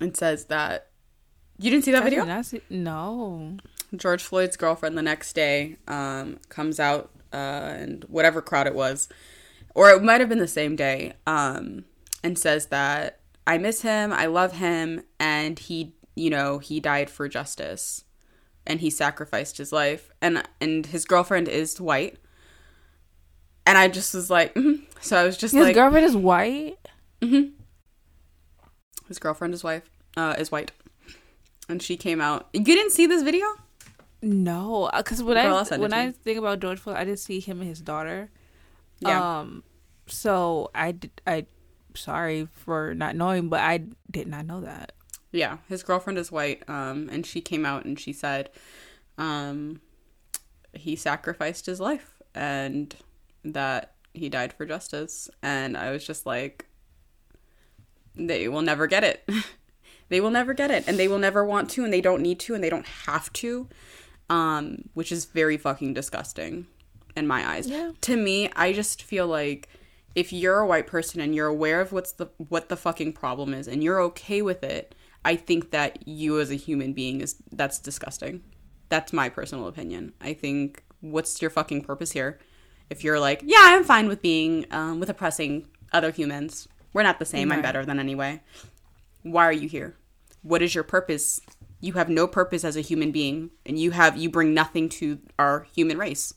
[0.00, 0.91] and says that
[1.62, 2.42] you didn't see that I video.
[2.42, 3.56] see- no.
[3.94, 9.08] George Floyd's girlfriend the next day um, comes out uh, and whatever crowd it was,
[9.74, 11.84] or it might have been the same day, um,
[12.24, 17.10] and says that I miss him, I love him, and he, you know, he died
[17.10, 18.04] for justice,
[18.66, 22.16] and he sacrificed his life, and and his girlfriend is white,
[23.66, 24.82] and I just was like, mhm.
[25.00, 26.78] so I was just His like, girlfriend is white.
[29.08, 29.84] his girlfriend is white,
[30.16, 30.72] uh, is white,
[31.68, 32.48] and she came out.
[32.52, 33.46] You didn't see this video?
[34.20, 37.60] No, because when Girl, I when I think about George Floyd, I did see him
[37.60, 38.30] and his daughter.
[39.00, 39.40] Yeah.
[39.40, 39.64] Um,
[40.06, 41.10] so I did.
[41.26, 41.46] I
[41.94, 44.92] sorry for not knowing, but I did not know that.
[45.32, 48.50] Yeah, his girlfriend is white, um, and she came out and she said,
[49.16, 49.80] um,
[50.72, 52.94] he sacrificed his life and
[53.44, 55.30] that he died for justice.
[55.42, 56.66] And I was just like,
[58.14, 59.28] they will never get it.
[60.12, 62.38] they will never get it, and they will never want to, and they don't need
[62.40, 63.68] to, and they don't have to,
[64.28, 66.66] um, which is very fucking disgusting
[67.16, 67.66] in my eyes.
[67.66, 67.92] Yeah.
[68.02, 69.68] To me, I just feel like
[70.14, 73.54] if you're a white person and you're aware of what's the what the fucking problem
[73.54, 74.94] is and you're okay with it,
[75.24, 78.42] I think that you as a human being is that's disgusting.
[78.88, 80.12] That's my personal opinion.
[80.20, 82.38] I think what's your fucking purpose here?
[82.90, 86.68] If you're like, yeah, I'm fine with being um, with oppressing other humans.
[86.92, 87.50] We're not the same.
[87.50, 88.42] I'm better than anyway.
[89.22, 89.96] Why are you here?
[90.42, 91.40] What is your purpose?
[91.80, 95.18] You have no purpose as a human being, and you have you bring nothing to
[95.38, 96.34] our human race.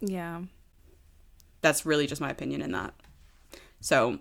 [0.00, 0.42] Yeah.
[1.62, 2.94] that's really just my opinion in that.
[3.80, 4.18] So,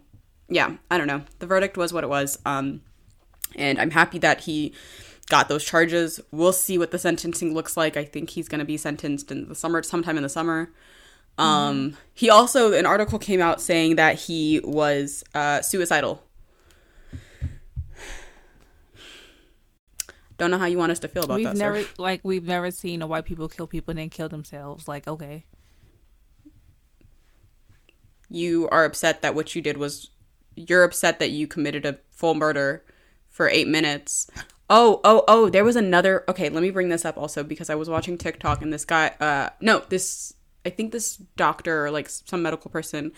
[0.50, 1.24] yeah, I don't know.
[1.40, 2.38] The verdict was what it was.
[2.46, 2.82] Um,
[3.56, 4.74] and I'm happy that he
[5.30, 6.20] got those charges.
[6.32, 7.98] We'll see what the sentencing looks like.
[7.98, 10.72] I think he's going to be sentenced in the summer, sometime in the summer.
[11.38, 16.22] Um, he also, an article came out saying that he was uh, suicidal.
[20.40, 21.58] Don't know how you want us to feel about we've that.
[21.58, 21.90] never sir.
[21.98, 24.88] like we've never seen a white people kill people and then kill themselves.
[24.88, 25.46] Like okay,
[28.30, 30.12] you are upset that what you did was
[30.56, 32.84] you're upset that you committed a full murder
[33.30, 34.30] for eight minutes.
[34.70, 37.76] Oh, oh, oh, there was another okay, let me bring this up also because I
[37.76, 40.34] was watching TikTok and this guy uh no, this
[40.66, 43.12] I think this doctor or like some medical person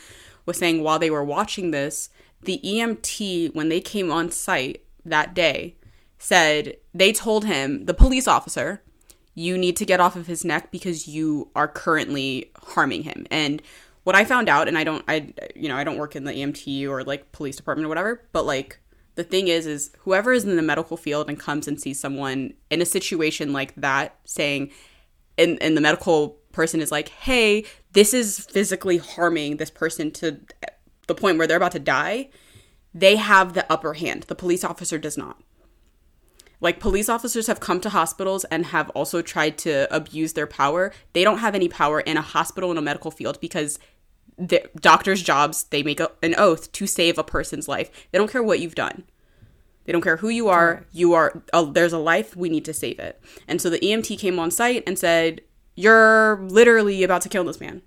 [0.46, 2.10] was saying while they were watching this,
[2.42, 5.76] the EMT when they came on site that day
[6.22, 8.84] said they told him, the police officer,
[9.34, 13.26] you need to get off of his neck because you are currently harming him.
[13.32, 13.60] And
[14.04, 16.32] what I found out, and I don't, I, you know, I don't work in the
[16.32, 18.80] EMT or like police department or whatever, but like
[19.16, 22.54] the thing is, is whoever is in the medical field and comes and sees someone
[22.70, 24.70] in a situation like that saying,
[25.40, 30.40] and, and the medical person is like, hey, this is physically harming this person to
[31.08, 32.30] the point where they're about to die,
[32.94, 34.24] they have the upper hand.
[34.24, 35.42] The police officer does not
[36.62, 40.94] like police officers have come to hospitals and have also tried to abuse their power.
[41.14, 43.80] They don't have any power in a hospital in a medical field because
[44.38, 48.08] the doctors jobs they make a, an oath to save a person's life.
[48.12, 49.04] They don't care what you've done.
[49.86, 50.86] They don't care who you are.
[50.92, 52.36] You are uh, there's a life.
[52.36, 53.20] We need to save it.
[53.48, 55.42] And so the emt came on site and said
[55.76, 57.82] you're literally about to kill this man.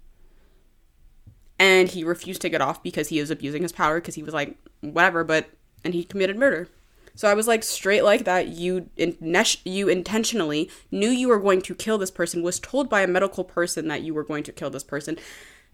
[1.61, 4.35] And he refused to get off because he was abusing his power because he was
[4.35, 5.51] like whatever but
[5.85, 6.69] and he committed murder
[7.17, 9.17] so I was like, straight like that, you in-
[9.65, 13.45] you intentionally knew you were going to kill this person, was told by a medical
[13.45, 15.17] person that you were going to kill this person,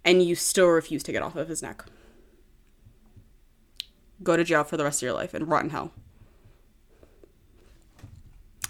[0.05, 1.85] and you still refused to get off of his neck.
[4.22, 5.92] Go to jail for the rest of your life and rot in hell.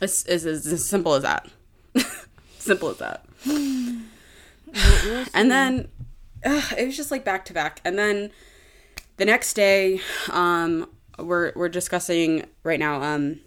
[0.01, 1.49] It's, it's, it's as simple as that.
[2.59, 3.25] simple as that.
[5.35, 5.89] and then
[6.45, 7.81] ugh, it was just like back to back.
[7.85, 8.31] And then
[9.17, 10.89] the next day, um,
[11.25, 13.03] we're we're discussing right now.
[13.03, 13.41] Um,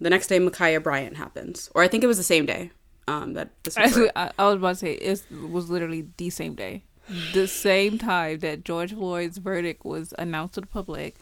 [0.00, 2.70] the next day, Ma'Khia Bryant happens, or I think it was the same day.
[3.08, 4.10] Um, that this Actually.
[4.16, 6.82] I, I was about to say it was literally the same day,
[7.32, 11.16] the same time that George Floyd's verdict was announced to the public.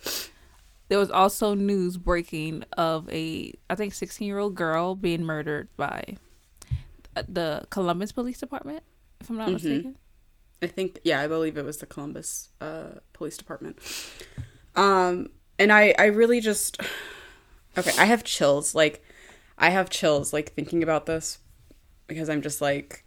[0.88, 6.16] There was also news breaking of a, I think, sixteen-year-old girl being murdered by
[7.28, 8.82] the Columbus Police Department,
[9.20, 9.52] if I'm not Mhm.
[9.54, 9.96] mistaken.
[10.62, 13.78] I think yeah, I believe it was the Columbus uh, Police Department.
[14.74, 16.80] Um, and I I really just
[17.78, 18.74] okay, I have chills.
[18.74, 19.04] Like
[19.58, 21.38] I have chills like thinking about this
[22.06, 23.04] because I'm just like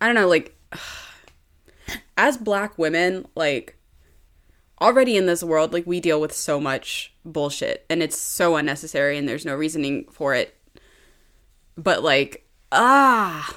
[0.00, 0.56] I don't know, like
[2.16, 3.76] as black women, like
[4.80, 9.18] already in this world, like we deal with so much bullshit and it's so unnecessary
[9.18, 10.56] and there's no reasoning for it.
[11.76, 13.56] But like ah,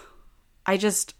[0.65, 1.15] I just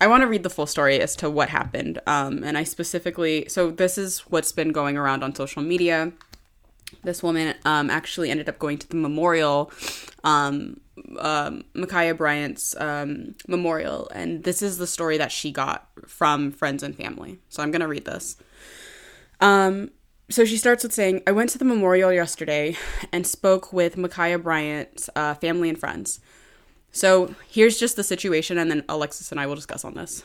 [0.00, 2.00] I want to read the full story as to what happened.
[2.06, 6.12] Um, and I specifically, so this is what's been going around on social media.
[7.02, 9.72] This woman um, actually ended up going to the memorial,
[10.24, 10.80] um,
[11.18, 14.08] um, Ma'Khia Bryant's um, memorial.
[14.14, 17.38] And this is the story that she got from friends and family.
[17.48, 18.36] So I'm going to read this.
[19.40, 19.90] Um,
[20.30, 22.76] so she starts with saying, I went to the memorial yesterday
[23.12, 26.20] and spoke with Ma'Khia Bryant's uh, family and friends.
[26.98, 30.24] So here's just the situation, and then Alexis and I will discuss on this.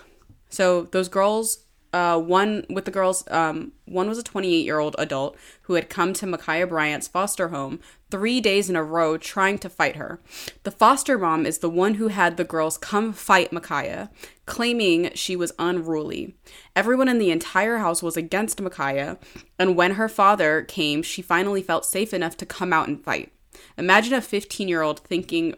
[0.49, 4.95] So those girls, uh, one with the girls, um, one was a 28 year old
[4.97, 9.59] adult who had come to Ma'Khia Bryant's foster home three days in a row trying
[9.59, 10.19] to fight her.
[10.63, 14.09] The foster mom is the one who had the girls come fight Ma'Khia,
[14.47, 16.33] claiming she was unruly.
[16.75, 19.19] Everyone in the entire house was against Ma'Khia,
[19.59, 23.31] and when her father came, she finally felt safe enough to come out and fight.
[23.77, 25.53] Imagine a 15 year old thinking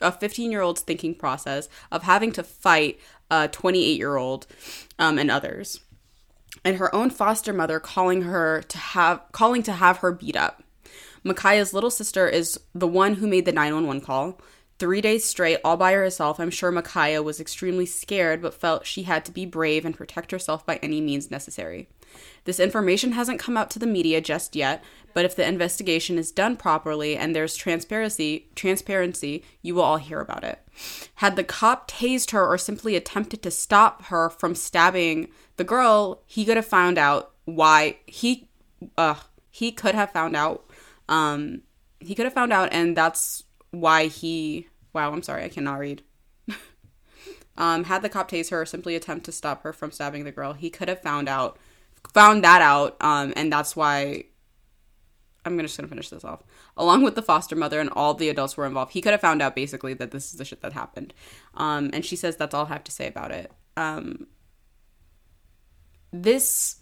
[0.00, 2.98] a 15 year old's thinking process of having to fight
[3.30, 4.46] a 28 year old
[4.98, 5.80] um, and others.
[6.64, 10.62] And her own foster mother calling her to have calling to have her beat up.
[11.24, 14.40] Ma'Khia's little sister is the one who made the 911 call.
[14.78, 19.02] Three days straight all by herself i'm sure Ma'Khia was extremely scared but felt she
[19.02, 21.88] had to be brave and protect herself by any means necessary
[22.44, 24.82] this information hasn't come out to the media just yet,
[25.14, 30.20] but if the investigation is done properly and there's transparency, transparency, you will all hear
[30.20, 30.60] about it.
[31.16, 36.22] Had the cop tased her or simply attempted to stop her from stabbing the girl,
[36.24, 38.48] he could have found out why he
[38.96, 39.16] uh
[39.50, 40.70] he could have found out
[41.08, 41.62] um
[41.98, 46.02] he could have found out and that's why he wow, I'm sorry, I cannot read.
[47.56, 50.32] um had the cop tase her or simply attempt to stop her from stabbing the
[50.32, 51.58] girl, he could have found out
[52.12, 54.24] found that out um, and that's why
[55.44, 56.42] i'm just gonna finish this off.
[56.76, 59.42] Along with the foster mother and all the adults were involved he could have found
[59.42, 61.14] out basically that this is the shit that happened.
[61.54, 63.50] Um, and she says that's all i have to say about it.
[63.76, 64.26] Um,
[66.12, 66.80] this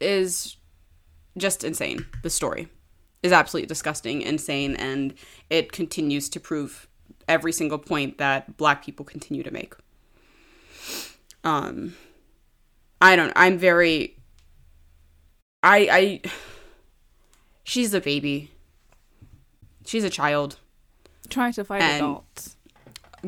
[0.00, 0.56] is
[1.36, 2.06] just insane.
[2.22, 2.68] The story
[3.22, 5.14] is absolutely disgusting insane and
[5.50, 6.88] it continues to prove
[7.28, 9.74] every single point that black people continue to make.
[11.44, 11.94] Um
[13.00, 14.16] i don't i'm very
[15.66, 16.20] I I
[17.64, 18.50] she's a baby.
[19.84, 20.58] She's a child.
[21.28, 22.56] Trying to fight And adults.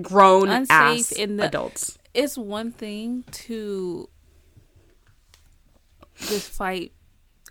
[0.00, 1.98] Grown Unsafe ass in the- adults.
[2.14, 4.08] It's one thing to
[6.16, 6.92] just fight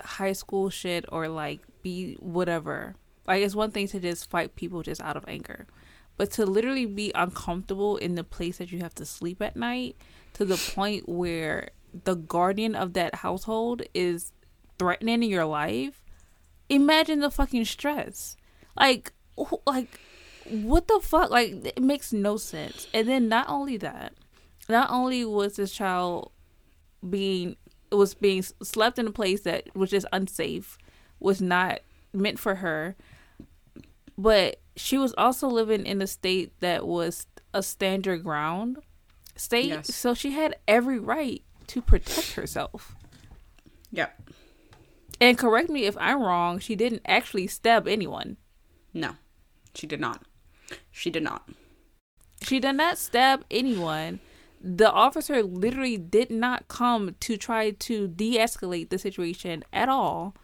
[0.01, 2.95] high school shit or like be whatever.
[3.27, 5.67] Like it's one thing to just fight people just out of anger.
[6.17, 9.95] But to literally be uncomfortable in the place that you have to sleep at night
[10.33, 11.69] to the point where
[12.05, 14.31] the guardian of that household is
[14.79, 16.03] threatening your life,
[16.69, 18.37] imagine the fucking stress.
[18.77, 19.13] Like,
[19.65, 19.99] like,
[20.49, 21.29] what the fuck?
[21.29, 22.87] Like, it makes no sense.
[22.93, 24.13] And then not only that,
[24.69, 26.31] not only was this child
[27.07, 27.55] being
[27.91, 30.77] was being slept in a place that was just unsafe,
[31.19, 31.79] was not
[32.13, 32.95] meant for her,
[34.17, 38.77] but she was also living in a state that was a standard ground
[39.35, 39.67] state.
[39.67, 39.95] Yes.
[39.95, 42.95] So she had every right to protect herself.
[43.91, 44.29] Yep.
[45.19, 48.37] And correct me if I'm wrong, she didn't actually stab anyone.
[48.93, 49.15] No.
[49.73, 50.23] She did not.
[50.91, 51.49] She did not.
[52.41, 54.19] She did not stab anyone.
[54.61, 60.35] The officer literally did not come to try to de escalate the situation at all.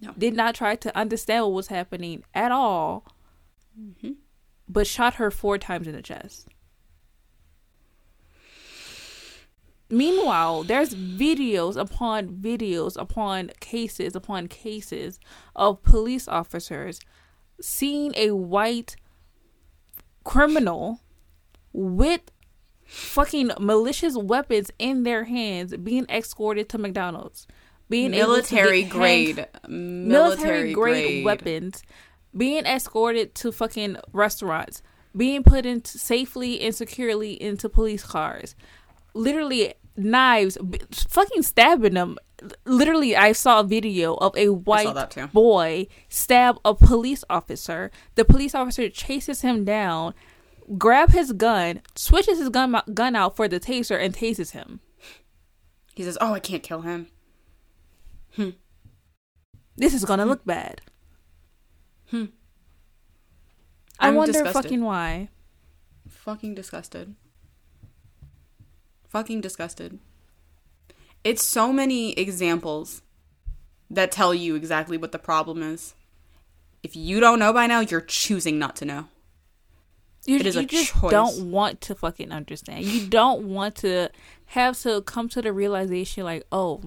[0.00, 0.12] No.
[0.16, 3.04] Did not try to understand what was happening at all.
[3.78, 4.12] Mm-hmm.
[4.68, 6.48] But shot her four times in the chest.
[9.94, 15.20] Meanwhile, there's videos upon videos upon cases upon cases
[15.54, 16.98] of police officers
[17.60, 18.96] seeing a white
[20.24, 20.98] criminal
[21.72, 22.22] with
[22.84, 27.46] fucking malicious weapons in their hands being escorted to McDonald's.
[27.88, 31.82] Being military grade hand- military, military grade grade weapons
[32.36, 34.82] being escorted to fucking restaurants,
[35.16, 38.56] being put into safely and securely into police cars,
[39.14, 42.16] literally knives, b- fucking stabbing them.
[42.64, 44.86] Literally, I saw a video of a white
[45.32, 47.90] boy stab a police officer.
[48.16, 50.12] The police officer chases him down,
[50.76, 54.80] grab his gun, switches his gun gun out for the taser, and tases him.
[55.94, 57.06] He says, "Oh, I can't kill him."
[59.76, 60.82] This is gonna look bad.
[62.10, 62.26] Hmm.
[63.98, 64.62] I I'm wonder disgusted.
[64.64, 65.28] fucking why.
[66.08, 67.14] Fucking disgusted.
[69.14, 70.00] Fucking disgusted.
[71.22, 73.00] It's so many examples
[73.88, 75.94] that tell you exactly what the problem is.
[76.82, 79.06] If you don't know by now, you're choosing not to know.
[80.26, 81.12] You, It is you a just choice.
[81.12, 82.86] don't want to fucking understand.
[82.86, 84.10] You don't want to
[84.46, 86.82] have to come to the realization like, oh,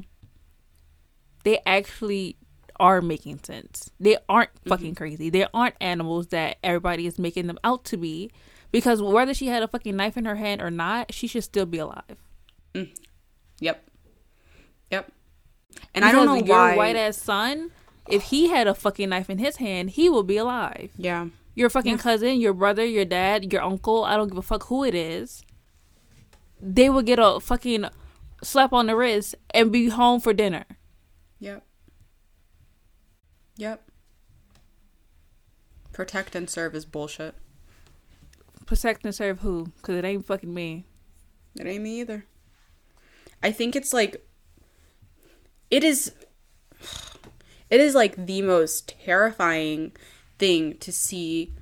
[1.46, 2.36] they actually
[2.82, 3.90] are making sense.
[4.02, 4.70] They aren't Mm-hmm.
[4.70, 5.30] fucking crazy.
[5.30, 8.32] They aren't animals that everybody is making them out to be.
[8.78, 11.66] Because whether she had a fucking knife in her hand or not, she should still
[11.66, 12.18] be alive.
[12.76, 12.96] Mm.
[13.60, 13.90] Yep.
[14.92, 15.12] Yep.
[15.96, 16.76] And I don't know your why.
[16.76, 17.72] white ass son,
[18.08, 20.92] if he had a fucking knife in his hand, he will be alive.
[20.98, 21.28] yeah.
[21.56, 24.84] Your fucking cousin, your brother, your dad, your uncle, I don't give a fuck who
[24.84, 25.44] it is.
[26.62, 27.86] They will get a fucking
[28.44, 30.66] slap on the wrist and be home for dinner.
[31.40, 31.64] Yep.
[33.56, 33.90] Yep.
[35.94, 37.34] Protect and serve is bullshit.
[38.68, 39.72] Protect and serve who?
[39.78, 40.86] Because it ain't fucking me.
[41.60, 42.26] It ain't me either.
[43.42, 44.24] I think it's like
[45.72, 46.14] it is
[47.70, 49.94] it is like the most terrifying
[50.38, 51.54] thing to see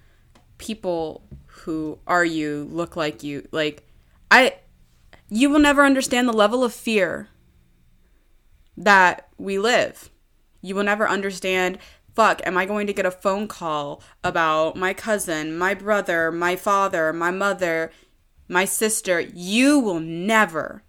[0.58, 3.88] people who are you look like you like
[4.30, 4.56] I
[5.30, 7.30] you will never understand the level of fear
[8.78, 10.10] that we live.
[10.62, 11.78] You will never understand
[12.16, 16.56] fuck am I going to get a phone call about my cousin, my brother, my
[16.56, 17.92] father, my mother,
[18.48, 19.20] my sister?
[19.20, 20.84] You will never.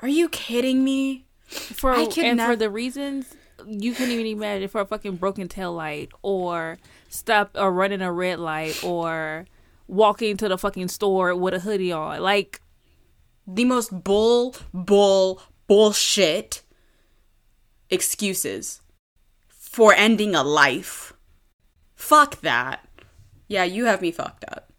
[0.00, 1.26] Are you kidding me?
[1.46, 3.34] For I can and nev- for the reasons
[3.66, 8.10] you can't even imagine for a fucking broken tail light or stop or running a
[8.10, 9.46] red light or
[9.86, 12.20] walking to the fucking store with a hoodie on.
[12.20, 12.60] Like
[13.46, 16.62] The most bull, bull, bullshit
[17.90, 18.81] excuses
[19.72, 21.14] for ending a life.
[21.94, 22.86] Fuck that.
[23.48, 24.70] Yeah, you have me fucked up.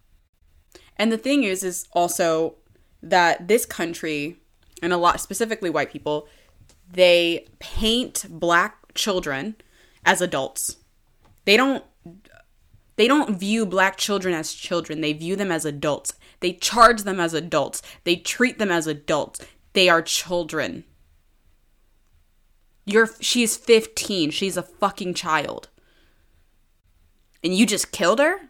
[0.97, 2.55] And the thing is, is also
[3.01, 4.37] that this country,
[4.83, 6.27] and a lot, specifically white people,
[6.87, 9.55] they paint black children
[10.05, 10.77] as adults.
[11.45, 11.83] They don't
[12.95, 15.01] they don't view black children as children.
[15.01, 16.13] They view them as adults.
[16.41, 17.81] They charge them as adults.
[18.03, 19.39] They treat them as adults.
[19.73, 20.83] They are children.
[22.85, 24.31] You're she's 15.
[24.31, 25.69] She's a fucking child.
[27.43, 28.49] And you just killed her?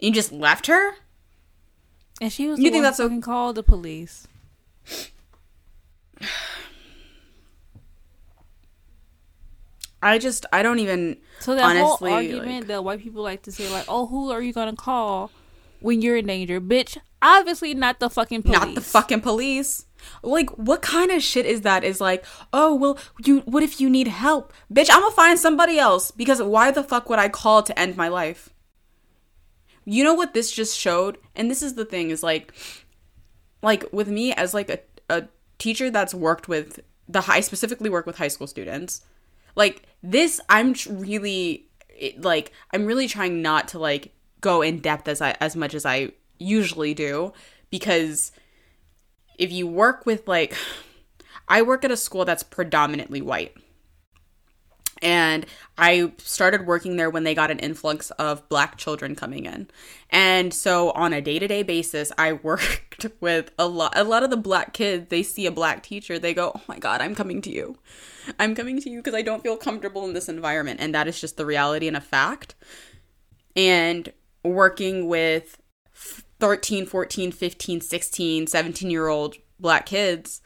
[0.00, 0.92] You just left her?
[2.20, 4.26] and she was You think that's fucking called the police.
[10.02, 13.42] I just I don't even So that honestly whole argument like- that white people like
[13.42, 15.30] to say, like, "Oh, who are you gonna call
[15.80, 18.58] when you're in danger?" Bitch, obviously not the fucking police.
[18.58, 19.86] not the fucking police.
[20.22, 21.82] Like, what kind of shit is that?
[21.84, 23.40] Is like, oh well, you.
[23.40, 24.88] What if you need help, bitch?
[24.90, 28.08] I'm gonna find somebody else because why the fuck would I call to end my
[28.08, 28.50] life?
[29.84, 32.52] You know what this just showed, and this is the thing is like,
[33.62, 38.06] like with me as like a a teacher that's worked with the high specifically work
[38.06, 39.04] with high school students.
[39.54, 44.80] Like this, I'm tr- really it, like I'm really trying not to like go in
[44.80, 47.32] depth as I as much as I usually do
[47.70, 48.32] because
[49.38, 50.56] if you work with like
[51.48, 53.54] I work at a school that's predominantly white.
[55.02, 55.44] And
[55.76, 59.68] I started working there when they got an influx of black children coming in.
[60.08, 64.38] And so on a day-to-day basis, I worked with a lot a lot of the
[64.38, 67.50] black kids, they see a black teacher, they go, "Oh my god, I'm coming to
[67.50, 67.78] you.
[68.38, 71.20] I'm coming to you because I don't feel comfortable in this environment." And that is
[71.20, 72.54] just the reality and a fact.
[73.54, 75.58] And working with
[76.40, 80.42] 13, 14, 15, 16, 17 year old black kids,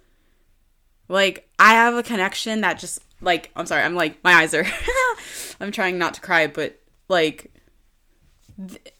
[1.08, 4.64] like I have a connection that just like I'm sorry, I'm like my eyes are
[5.60, 7.52] I'm trying not to cry, but like
[8.56, 8.94] th-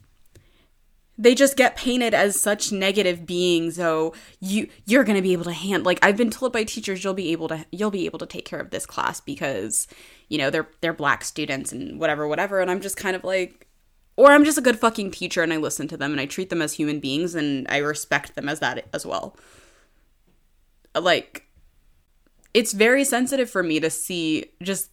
[1.16, 5.45] they just get painted as such negative beings so you you're going to be able
[5.45, 8.18] to hand like I've been told by teachers you'll be able to you'll be able
[8.20, 9.86] to take care of this class because
[10.30, 12.61] you know they're they're black students and whatever whatever.
[12.61, 13.68] And I'm just kind of like
[14.17, 16.51] or I'm just a good fucking teacher and I listen to them and I treat
[16.51, 19.37] them as human beings and I respect them as that as well.
[20.95, 21.47] Like
[22.53, 24.91] it's very sensitive for me to see just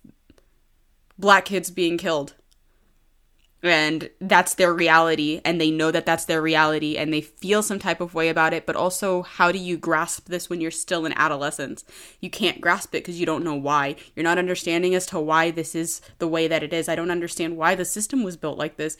[1.18, 2.36] black kids being killed
[3.64, 7.80] and that's their reality and they know that that's their reality and they feel some
[7.80, 8.66] type of way about it.
[8.66, 11.84] But also how do you grasp this when you're still in adolescence
[12.22, 13.96] you can't grasp it because you don't know why.
[14.16, 16.88] You're not understanding as to why this is the way that it is.
[16.88, 18.98] I don't understand why the system was built like this.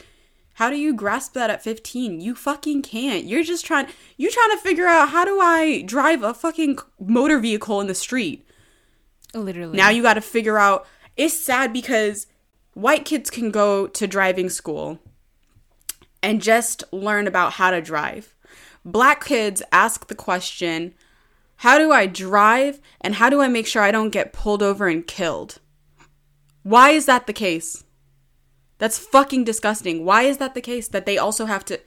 [0.54, 3.26] How do you grasp that at 15 you fucking can't.
[3.26, 3.88] You're just trying
[4.18, 7.96] you're trying to figure out how do i drive a fucking motor vehicle in the
[7.96, 8.44] street?
[9.34, 9.78] Literally.
[9.78, 12.28] now you got to figure out it's sad because
[12.78, 15.00] white kids can go to driving school
[16.22, 18.36] and just learn about how to drive.
[18.86, 20.94] Black kids ask the question,
[21.58, 24.88] how do I drive and how do I make sure I don't get pulled over
[24.88, 25.58] and killed?
[26.62, 27.84] Why is that the case?
[28.78, 30.06] That's fucking disgusting.
[30.06, 31.80] Why is that the case that they also have to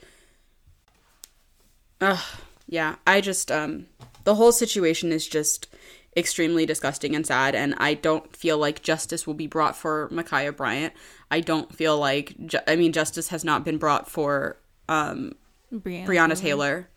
[2.01, 2.25] Ugh,
[2.67, 3.87] yeah, I just um
[4.25, 5.69] the whole situation is just
[6.17, 10.55] extremely disgusting and sad and i don't feel like justice will be brought for ma'khia
[10.57, 10.93] bryant.
[11.31, 14.59] I don't feel like ju- i mean justice has not been brought for
[14.89, 15.35] um
[15.73, 16.89] Breonna, breonna taylor.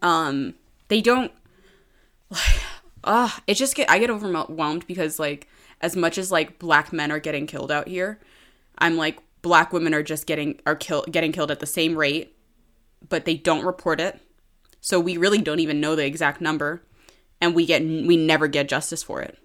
[0.00, 0.54] Um
[0.88, 1.30] they don't
[2.30, 2.40] Like,
[3.04, 5.46] uh it just get i get overwhelmed because like
[5.82, 8.18] as much as like black men are getting killed out here
[8.78, 12.34] i'm like black women are just getting are kill getting killed at the same rate
[13.08, 14.20] but they don't report it.
[14.80, 16.82] So we really don't even know the exact number
[17.40, 19.38] and we get we never get justice for it.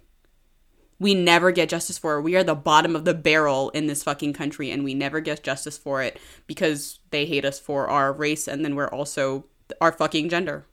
[0.99, 2.21] We never get justice for it.
[2.21, 5.43] We are the bottom of the barrel in this fucking country and we never get
[5.43, 9.45] justice for it because they hate us for our race and then we're also
[9.81, 10.65] our fucking gender.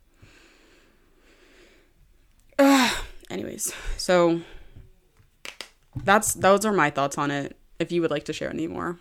[2.58, 3.04] Ugh.
[3.30, 4.40] Anyways, so
[6.04, 7.56] that's those are my thoughts on it.
[7.78, 8.98] If you would like to share any more.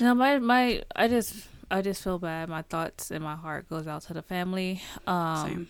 [0.00, 1.34] No, my my I just
[1.70, 2.48] I just feel bad.
[2.48, 4.82] My thoughts and my heart goes out to the family.
[5.06, 5.68] Um Same.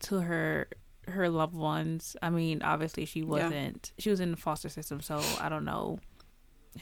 [0.00, 0.68] To her
[1.08, 2.16] her loved ones.
[2.22, 5.98] I mean, obviously she wasn't she was in the foster system, so I don't know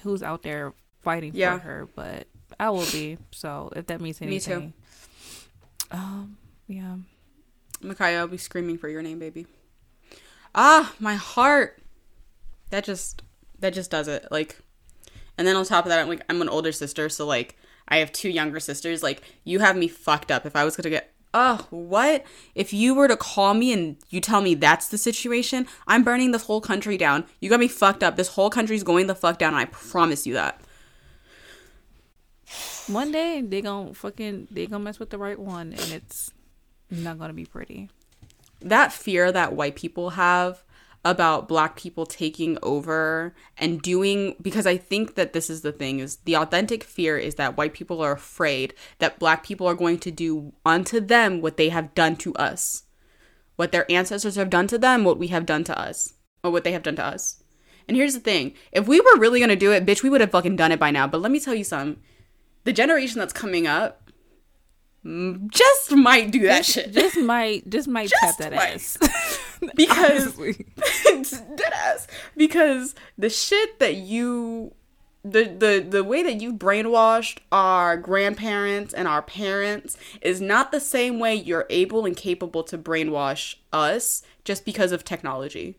[0.03, 1.59] who's out there fighting Yeah.
[1.59, 2.27] for her, but
[2.61, 3.19] I will be.
[3.33, 4.59] So if that means anything.
[4.61, 4.73] Me
[5.91, 5.97] too.
[5.97, 6.37] Um
[6.67, 6.97] yeah.
[7.83, 9.47] Ma'Khia, I'll be screaming for your name, baby.
[10.55, 11.79] Ah, my heart.
[12.71, 13.23] That just
[13.61, 14.27] that just does it.
[14.31, 14.59] Like
[15.39, 17.57] and then on top of that, I'm like I'm an older sister, so like
[17.89, 19.03] I have two younger sisters.
[19.03, 20.45] Like you have me fucked up.
[20.47, 22.25] If I was gonna get oh, what?
[22.55, 26.31] If you were to call me and you tell me that's the situation, I'm burning
[26.33, 27.25] this whole country down.
[27.41, 28.17] You got me fucked up.
[28.17, 30.61] This whole country's going the fuck down, I promise you that.
[32.87, 36.31] One day they gonna fucking they gonna mess with the right one and it's
[36.91, 37.91] not gonna be pretty.
[38.61, 40.63] that fear that white people have
[41.07, 46.01] about black people taking over and doing because I think that this is the thing
[46.01, 50.01] is the authentic fear is that white people are afraid that black people are going
[50.01, 52.83] to do unto them what they have done to us.
[53.55, 56.15] What their ancestors have done to them, what we have done to us.
[56.43, 57.43] Or what they have done to us.
[57.87, 58.55] And here's the thing.
[58.73, 60.91] If we were really gonna do it, bitch, we would have fucking done it by
[60.91, 61.07] now.
[61.07, 62.03] But let me tell you something.
[62.65, 64.11] The generation that's coming up
[65.05, 66.93] mm, just might do that shit.
[66.93, 68.75] Just might just might Just tap that might.
[68.75, 68.99] ass.
[69.77, 70.37] because
[71.57, 74.73] dead ass because the shit that you
[75.25, 80.81] the, the the way that you brainwashed our grandparents and our parents is not the
[80.81, 85.79] same way you're able and capable to brainwash us just because of technology.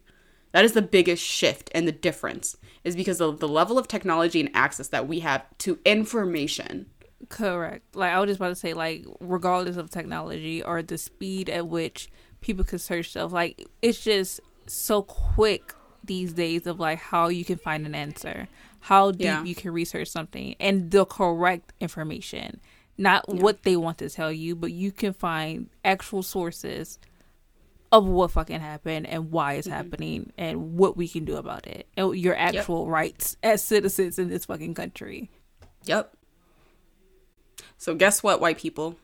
[0.52, 4.40] That is the biggest shift and the difference is because of the level of technology
[4.40, 6.88] and access that we have to information.
[7.30, 7.96] Correct.
[7.96, 11.68] Like I was just about to say, like regardless of technology or the speed at
[11.68, 12.10] which
[12.42, 15.74] people can search stuff, like it's just so quick
[16.04, 18.48] these days of like how you can find an answer,
[18.82, 19.44] how deep Yeah.
[19.44, 22.62] you can research something, and the correct information,
[22.98, 27.00] not what they want to tell you, but you can find actual sources
[27.92, 29.78] of what fucking happened and why it's mm-hmm.
[29.78, 34.30] happening and what we can do about it and your actual rights as citizens in
[34.30, 35.30] this fucking country.
[35.86, 36.14] Yep.
[37.78, 38.98] So guess what, white people?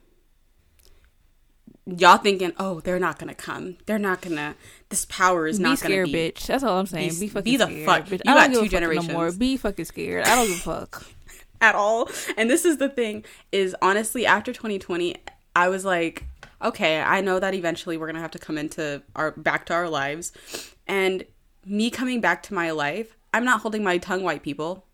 [1.86, 3.78] Y'all thinking, oh, they're not gonna come.
[3.86, 4.56] They're not gonna.
[4.90, 6.12] This power is be not scared, gonna be.
[6.12, 6.46] Scared, bitch.
[6.48, 7.10] That's all I'm saying.
[7.16, 8.12] Be- Be, fucking be the scared, fuck- bitch.
[8.12, 9.32] you I got don't give two a fuck no more.
[9.32, 10.26] Be fucking scared.
[10.26, 11.06] I don't give a fuck.
[11.62, 12.10] at all.
[12.38, 15.16] And this is the thing is honestly after 2020,
[15.56, 16.26] I was like,
[16.62, 19.90] okay, I know that eventually we're to have to come into our back to our
[19.90, 20.32] lives.
[20.88, 21.26] And
[21.66, 24.86] me coming back to my life, I'm not holding my tongue white people.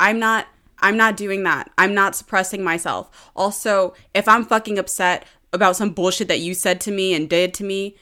[0.00, 0.46] I'm not
[0.80, 1.70] I'm not doing that.
[1.78, 3.30] I'm not suppressing myself.
[3.36, 5.24] Also, if I'm fucking upset
[5.54, 7.96] about some bullshit that you said to me and did to me,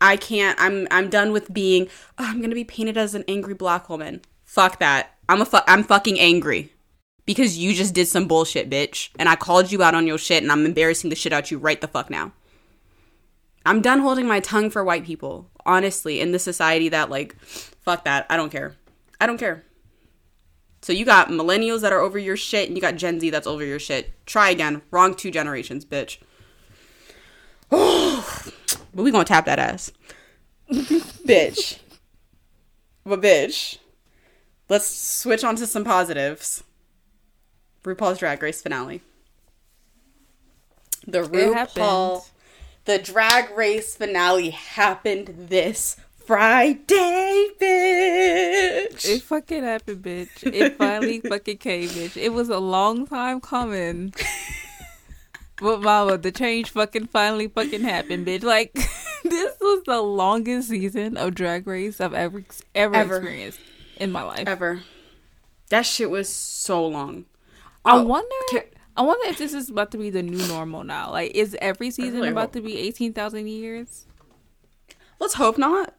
[0.00, 0.58] I can't.
[0.60, 1.88] I'm I'm done with being.
[2.18, 4.22] Oh, I'm gonna be painted as an angry black woman.
[4.44, 5.14] Fuck that.
[5.28, 6.72] I'm a fu- I'm fucking angry
[7.26, 10.42] because you just did some bullshit, bitch, and I called you out on your shit,
[10.42, 12.32] and I'm embarrassing the shit out you right the fuck now.
[13.64, 15.50] I'm done holding my tongue for white people.
[15.64, 18.26] Honestly, in this society that like, fuck that.
[18.28, 18.74] I don't care.
[19.20, 19.64] I don't care.
[20.82, 23.46] So you got millennials that are over your shit, and you got Gen Z that's
[23.46, 24.12] over your shit.
[24.26, 24.82] Try again.
[24.90, 26.18] Wrong two generations, bitch.
[28.94, 29.92] but we gonna tap that ass,
[30.70, 31.78] bitch.
[33.04, 33.78] But bitch,
[34.68, 36.64] let's switch on to some positives.
[37.82, 39.02] RuPaul's Drag Race finale.
[41.06, 42.26] The RuPaul,
[42.86, 45.96] the Drag Race finale happened this
[46.26, 49.04] Friday, bitch.
[49.06, 50.42] It fucking happened, bitch.
[50.42, 52.16] It finally fucking came, bitch.
[52.16, 54.14] It was a long time coming.
[55.60, 58.42] But mama, the change fucking finally fucking happened, bitch.
[58.42, 58.72] Like
[59.24, 62.44] this was the longest season of Drag Race I've ever
[62.74, 63.16] ever, Ever.
[63.16, 63.60] experienced
[63.98, 64.48] in my life.
[64.48, 64.82] Ever.
[65.70, 67.24] That shit was so long.
[67.84, 68.28] I Oh, wonder.
[68.50, 71.10] ca- I wonder if this is about to be the new normal now.
[71.10, 74.06] Like, is every season really about hope- to be eighteen thousand years?
[75.20, 75.94] Let's hope not.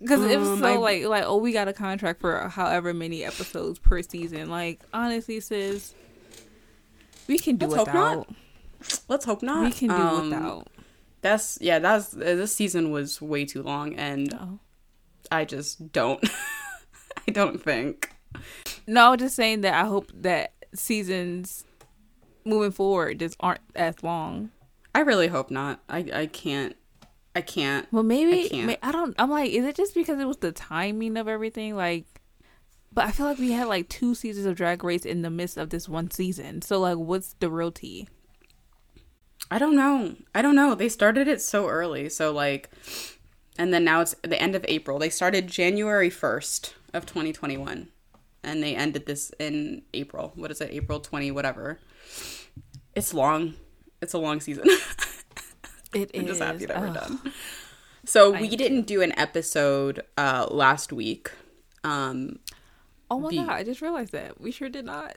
[0.00, 3.24] Because if Um, so, I- like, like, oh, we got a contract for however many
[3.24, 4.50] episodes per season.
[4.50, 5.94] Like, honestly, sis,
[7.28, 7.68] we can do it.
[7.70, 8.28] Let's hope without.
[9.08, 9.64] Let's hope not.
[9.64, 10.68] We can do Um, without.
[11.20, 11.78] That's yeah.
[11.78, 14.58] That's this season was way too long, and Oh.
[15.30, 16.22] I just don't.
[17.28, 18.10] I don't think.
[18.86, 21.64] No, just saying that I hope that seasons
[22.44, 24.50] moving forward just aren't as long.
[24.94, 25.80] I really hope not.
[25.88, 26.76] I I can't.
[27.34, 27.86] I can't.
[27.92, 28.78] Well, maybe I can't.
[28.82, 29.14] I don't.
[29.18, 31.76] I'm like, is it just because it was the timing of everything?
[31.76, 32.04] Like,
[32.92, 35.56] but I feel like we had like two seasons of Drag Race in the midst
[35.56, 36.60] of this one season.
[36.62, 38.08] So like, what's the real tea?
[39.52, 40.16] I don't know.
[40.34, 40.74] I don't know.
[40.74, 42.70] They started it so early, so like,
[43.58, 44.98] and then now it's the end of April.
[44.98, 47.88] They started January first of 2021,
[48.42, 50.32] and they ended this in April.
[50.36, 50.70] What is it?
[50.70, 51.80] April 20, whatever.
[52.94, 53.52] It's long.
[54.00, 54.64] It's a long season.
[55.94, 56.28] It I'm is.
[56.28, 57.20] just happy that we're done.
[58.06, 61.30] So I we didn't do an episode uh last week.
[61.84, 62.38] Um
[63.10, 63.50] Oh my Be- god!
[63.50, 65.16] I just realized that we sure did not.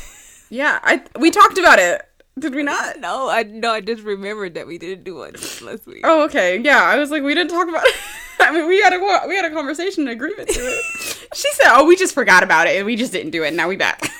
[0.48, 2.08] yeah, I we talked about it.
[2.38, 2.98] Did we not?
[3.00, 6.00] no, I no, I just remembered that we didn't do it last week.
[6.04, 6.58] Oh, okay.
[6.60, 7.94] Yeah, I was like, we didn't talk about it.
[8.40, 11.28] I mean, we had a we had a conversation, an agreement to it.
[11.34, 13.48] she said, "Oh, we just forgot about it, and we just didn't do it.
[13.48, 14.10] And now we back."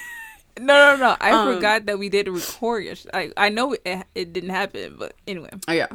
[0.58, 1.16] No, no, no!
[1.20, 3.00] I Um, forgot that we didn't record.
[3.12, 3.82] I I know it,
[4.14, 5.50] it didn't happen, but anyway.
[5.66, 5.88] Oh yeah.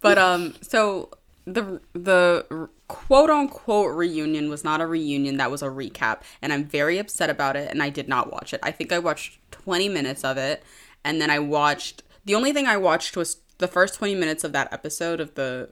[0.00, 1.10] but um, so
[1.46, 5.36] the the quote unquote reunion was not a reunion.
[5.36, 7.70] That was a recap, and I'm very upset about it.
[7.70, 8.60] And I did not watch it.
[8.62, 10.62] I think I watched 20 minutes of it,
[11.04, 12.02] and then I watched.
[12.24, 15.70] The only thing I watched was the first 20 minutes of that episode of the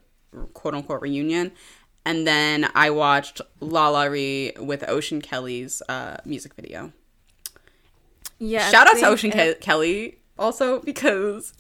[0.55, 1.53] quote unquote reunion.
[2.05, 6.93] And then I watched LaLa Ri with Ocean Kelly's uh, music video.
[8.39, 8.69] Yeah.
[8.71, 11.53] Shout out to Ocean Ke- Kelly also because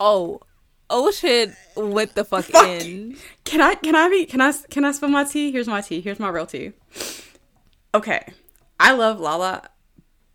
[0.00, 0.40] Oh,
[0.90, 2.66] Ocean went the fuck, Fuck.
[2.66, 3.16] in.
[3.44, 5.52] Can I can I be can I can I spill my tea?
[5.52, 6.00] Here's my tea.
[6.00, 6.72] Here's my real tea.
[7.94, 8.32] Okay.
[8.80, 9.68] I love Lala,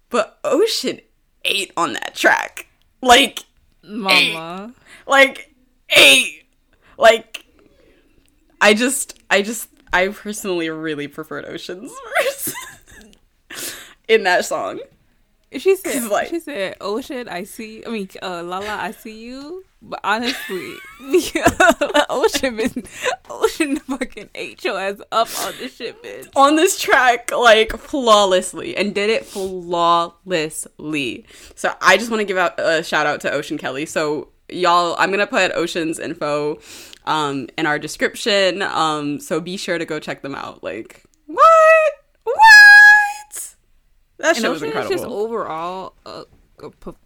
[0.09, 0.99] but Ocean
[1.45, 2.67] ate on that track.
[3.01, 3.43] Like
[3.83, 4.73] Mama.
[5.07, 5.53] like
[5.95, 6.45] eight.
[6.97, 7.45] Like
[8.61, 11.91] I just I just I personally really preferred Ocean's
[12.23, 12.53] verse
[14.07, 14.79] in that song.
[15.59, 19.63] She said, like- she said, Ocean, I see, I mean, uh, Lala, I see you.
[19.85, 20.75] But honestly,
[22.09, 22.83] Ocean been,
[23.29, 26.29] Ocean fucking ate your ass up on this shit, bitch.
[26.37, 31.25] on this track like flawlessly and did it flawlessly.
[31.55, 33.85] So I just want to give out a shout out to Ocean Kelly.
[33.85, 36.59] So y'all, I'm gonna put Ocean's info
[37.05, 38.61] um in our description.
[38.61, 40.63] Um, so be sure to go check them out.
[40.63, 41.39] Like what?
[41.39, 41.93] What?
[44.17, 44.95] That And was Ocean is incredible.
[44.95, 46.23] just overall, uh,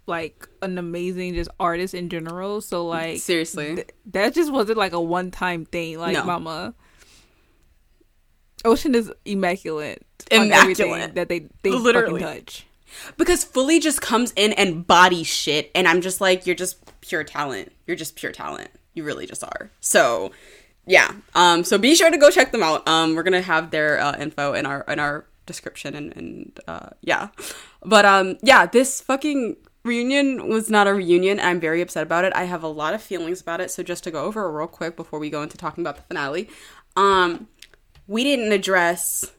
[0.06, 2.60] like an amazing just artist in general.
[2.60, 3.76] So like, Seriously.
[3.76, 5.98] th- that just wasn't like a one time thing.
[5.98, 6.24] Like, No.
[6.24, 6.74] Mama.
[8.64, 11.14] Ocean is immaculate, Immaculate.
[11.14, 12.20] that they they Literally.
[12.20, 12.66] touch.
[13.16, 17.22] because fully just comes in and body shit and i'm just like you're just pure
[17.22, 20.32] talent you're just pure talent you really just are so
[20.86, 24.00] yeah um so be sure to go check them out um we're gonna have their
[24.00, 27.28] uh, info in our in our description and and uh yeah.
[27.82, 32.32] But um yeah this fucking reunion was not a reunion i'm very upset about it.
[32.36, 34.96] I have a lot of feelings about it so just to go over real quick
[34.96, 36.48] before we go into talking about the finale
[36.96, 37.48] um
[38.06, 39.32] we didn't address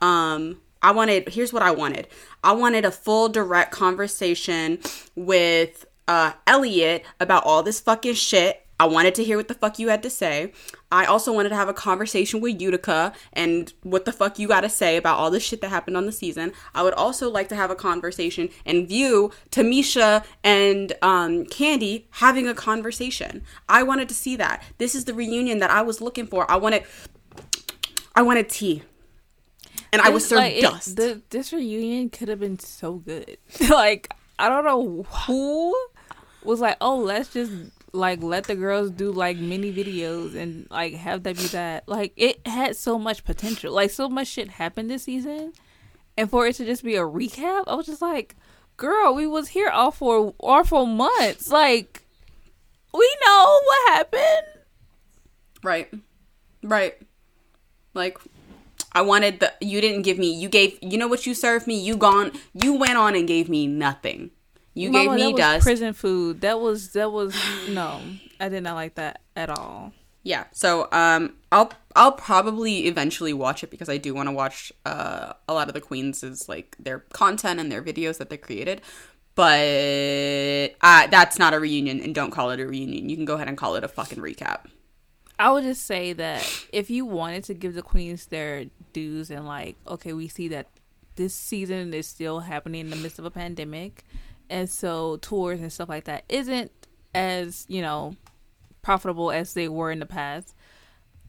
[0.00, 2.08] um i wanted here's what i wanted.
[2.42, 4.78] I wanted a full direct conversation
[5.14, 9.78] with uh Elliott about all this fucking shit i wanted to hear what the fuck
[9.78, 10.52] you had to say.
[10.90, 14.62] I also wanted to have a conversation with utica and what the fuck you got
[14.62, 16.52] to say about all this shit that happened on the season.
[16.74, 22.46] I would also like to have a conversation and view tamisha and um Kandy having
[22.48, 23.32] a conversation.
[23.68, 24.62] I wanted to see that.
[24.78, 26.40] This is the reunion that i was looking for.
[26.50, 26.82] I wanted
[28.16, 28.82] i wanted tea.
[29.92, 30.96] And I was This- served like, it- dust.
[30.96, 33.38] the, this reunion could have been so good.
[33.70, 35.74] like I don't know who
[36.44, 37.52] was like, oh, let's just
[37.92, 41.88] like let the girls do like mini videos and like have that be that.
[41.88, 43.72] Like it had so much potential.
[43.72, 45.52] Like so much shit happened this season,
[46.16, 48.36] and for it to just be a recap, I was just like,
[48.76, 51.50] girl, we was here all for all for months.
[51.50, 52.04] Like
[52.94, 54.46] we know what happened.
[55.62, 55.92] Right.
[56.62, 56.96] Right.
[57.94, 58.18] Like
[58.92, 61.78] I wanted the you didn't give me you gave you know what you served me?
[61.78, 64.30] You gone you went on and gave me nothing.
[64.74, 65.62] You Mama, gave that me was dust.
[65.64, 66.40] prison food.
[66.40, 67.34] That was that was
[67.68, 68.00] no.
[68.40, 69.92] I did not like that at all.
[70.22, 70.44] Yeah.
[70.52, 75.34] So um I'll I'll probably eventually watch it because I do want to watch uh
[75.48, 78.80] a lot of the queens' is like their content and their videos that they created.
[79.34, 83.08] But uh, that's not a reunion and don't call it a reunion.
[83.08, 84.66] You can go ahead and call it a fucking recap.
[85.38, 89.46] I would just say that if you wanted to give the queens their dues and
[89.46, 90.68] like, okay, we see that
[91.16, 94.04] this season is still happening in the midst of a pandemic,
[94.52, 96.70] and so tours and stuff like that isn't
[97.14, 98.14] as you know
[98.82, 100.54] profitable as they were in the past.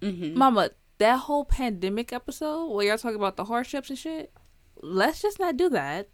[0.01, 4.33] Mama, that whole pandemic episode where y'all talking about the hardships and shit,
[4.81, 6.09] let's just not do that.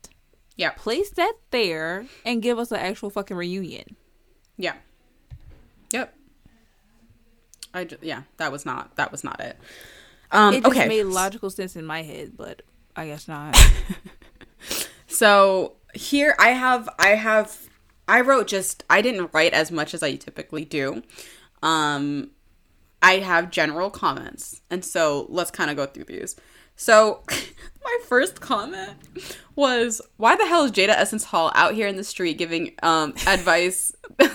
[0.56, 0.70] Yeah.
[0.72, 3.96] Place that there and give us an actual fucking reunion.
[4.58, 4.76] Yeah.
[5.92, 6.14] Yep.
[7.74, 9.58] I ju- yeah, that was not that was not it.
[10.32, 10.88] Um It just okay.
[10.88, 12.62] made logical sense in my head, but
[12.96, 13.58] I guess not.
[15.10, 17.70] So here I have I have
[18.08, 21.04] I wrote just I didn't write as much as I typically do.
[21.62, 22.32] Um
[23.02, 24.62] I have general comments.
[24.70, 26.36] And so let's kind of go through these.
[26.76, 27.24] So
[27.84, 28.92] my first comment
[29.56, 33.14] was why the hell is Jaida Essence Hall out here in the street giving um
[33.28, 33.94] advice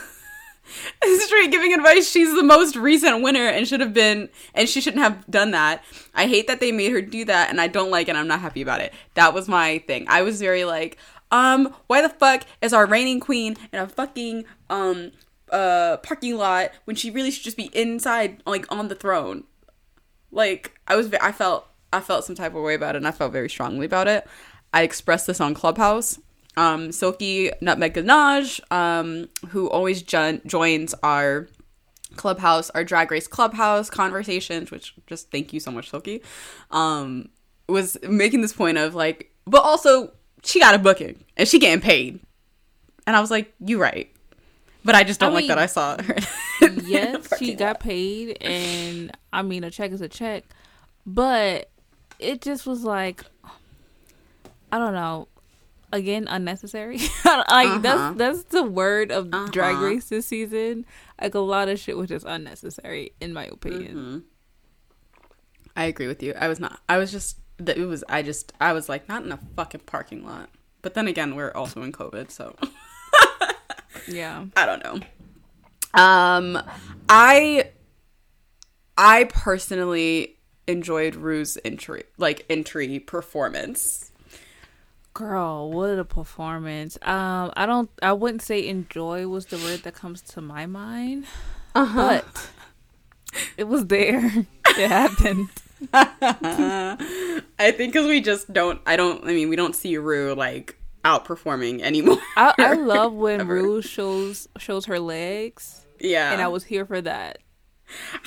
[1.04, 5.02] street giving advice she's the most recent winner and should have been and she shouldn't
[5.02, 5.84] have done that
[6.14, 8.40] i hate that they made her do that and i don't like it i'm not
[8.40, 10.96] happy about it that was my thing i was very like
[11.34, 15.10] um why the fuck is our reigning queen in a fucking um
[15.50, 19.44] uh parking lot when she really should just be inside like on the throne?
[20.30, 23.10] Like i was i felt i felt some type of way about it and i
[23.10, 24.26] felt very strongly about it.
[24.72, 26.18] I expressed this on clubhouse.
[26.56, 31.48] Um silky nutmeg ganache um who always jo- joins our
[32.14, 36.22] clubhouse our drag race clubhouse conversations which just thank you so much silky
[36.70, 37.28] um
[37.68, 40.12] was making this point of like but also
[40.44, 42.20] she got a booking and she getting paid
[43.06, 44.10] and i was like you right
[44.84, 46.16] but i just don't I like mean, that i saw her
[46.84, 50.44] yes, she got paid, and I mean, a check is a check,
[51.04, 51.68] but
[52.20, 53.24] it just was like,
[54.72, 55.26] I don't know.
[55.92, 56.98] Again, unnecessary.
[57.24, 57.78] like Uh-huh.
[57.80, 59.84] that's that's the word of Drag Uh-huh.
[59.84, 60.86] Race this season.
[61.20, 63.94] Like a lot of shit was just unnecessary, in my opinion.
[63.96, 64.18] Mm-hmm.
[65.76, 66.34] I agree with you.
[66.38, 66.80] I was not.
[66.88, 67.38] I was just.
[67.58, 68.02] That it was.
[68.08, 68.52] I just.
[68.60, 70.50] I was like, not in a fucking parking lot.
[70.82, 72.56] But then again, we're also in COVID, so
[74.08, 75.00] Yeah, I don't know.
[76.00, 76.62] Um,
[77.08, 77.70] I.
[78.98, 80.36] I personally
[80.66, 84.12] enjoyed Ru's entry, like entry performance.
[85.14, 86.96] girl, what a performance.
[87.02, 87.88] Um, I don't.
[88.02, 91.24] I wouldn't say enjoy was the word that comes to my mind,
[91.74, 92.20] Uh-huh.
[92.22, 92.50] but
[93.56, 94.46] it was there.
[94.78, 95.48] It happened.
[95.92, 96.96] I
[97.58, 98.80] think because we just don't.
[98.86, 99.24] I don't.
[99.24, 102.18] I mean, we don't see Ru like outperforming anymore.
[102.36, 103.54] I, I love when Ever.
[103.54, 107.38] Ru shows shows her legs, yeah, and I was here for that.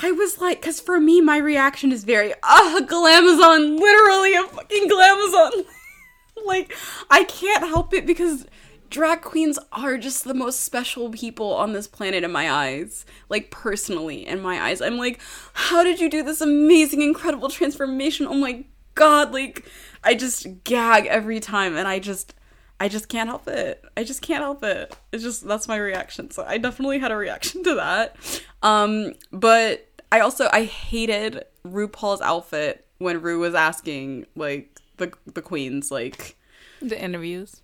[0.02, 4.90] I was like, because for me, my reaction is very, ah, glamazon, literally a fucking
[4.90, 5.66] glamazon.
[6.46, 6.76] like,
[7.10, 8.46] I can't help it because
[8.90, 13.06] drag queens are just the most special people on this planet in my eyes.
[13.30, 14.82] Like, personally, in my eyes.
[14.82, 15.20] I'm like,
[15.54, 18.28] how did you do this amazing, incredible transformation?
[18.28, 18.66] Oh my
[18.96, 19.66] god, like,
[20.04, 22.34] I just gag every time, and I just.
[22.80, 23.84] I just can't help it.
[23.98, 24.96] I just can't help it.
[25.12, 26.30] It's just that's my reaction.
[26.30, 28.16] So I definitely had a reaction to that.
[28.62, 35.42] Um, but I also I hated RuPaul's outfit when Ru was asking like the the
[35.42, 36.38] queens like
[36.80, 37.62] The interviews.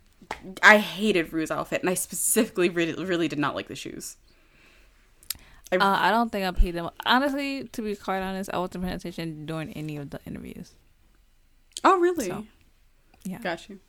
[0.61, 4.17] I hated Ru's outfit and I specifically really really did not like the shoes.
[5.71, 6.89] Uh, I don't think I paid them.
[7.03, 10.71] Honestly, to be quite honest, I wasn't paying attention during any of the interviews.
[11.83, 12.27] Oh really?
[12.27, 12.45] So,
[13.23, 13.39] yeah.
[13.39, 13.79] Got you.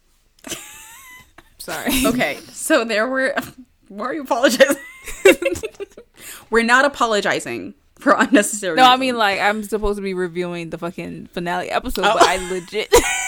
[1.59, 1.93] Sorry.
[2.07, 3.35] Okay, so there were.
[3.89, 4.77] Why are you apologizing?
[6.51, 8.77] we're not apologizing for unnecessary.
[8.77, 12.15] No, I mean like I'm supposed to be reviewing the fucking finale episode, Oh.
[12.19, 12.93] but I legit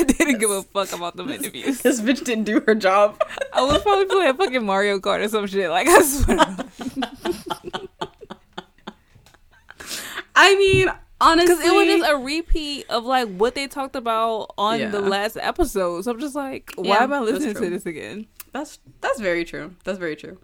[0.08, 1.80] I didn't give a fuck about them interviews.
[1.82, 3.20] this bitch didn't do her job.
[3.52, 5.70] I was probably playing fucking Mario Kart or some shit.
[5.70, 6.46] Like I swear.
[10.34, 10.90] I mean,
[11.22, 14.88] Honestly, Because it was just a repeat of like what they talked about on Yeah.
[14.88, 16.02] the last episode.
[16.04, 18.26] So I'm just like, why Yeah, am I listening to this again?
[18.52, 19.74] That's that's very true.
[19.84, 20.38] That's very true.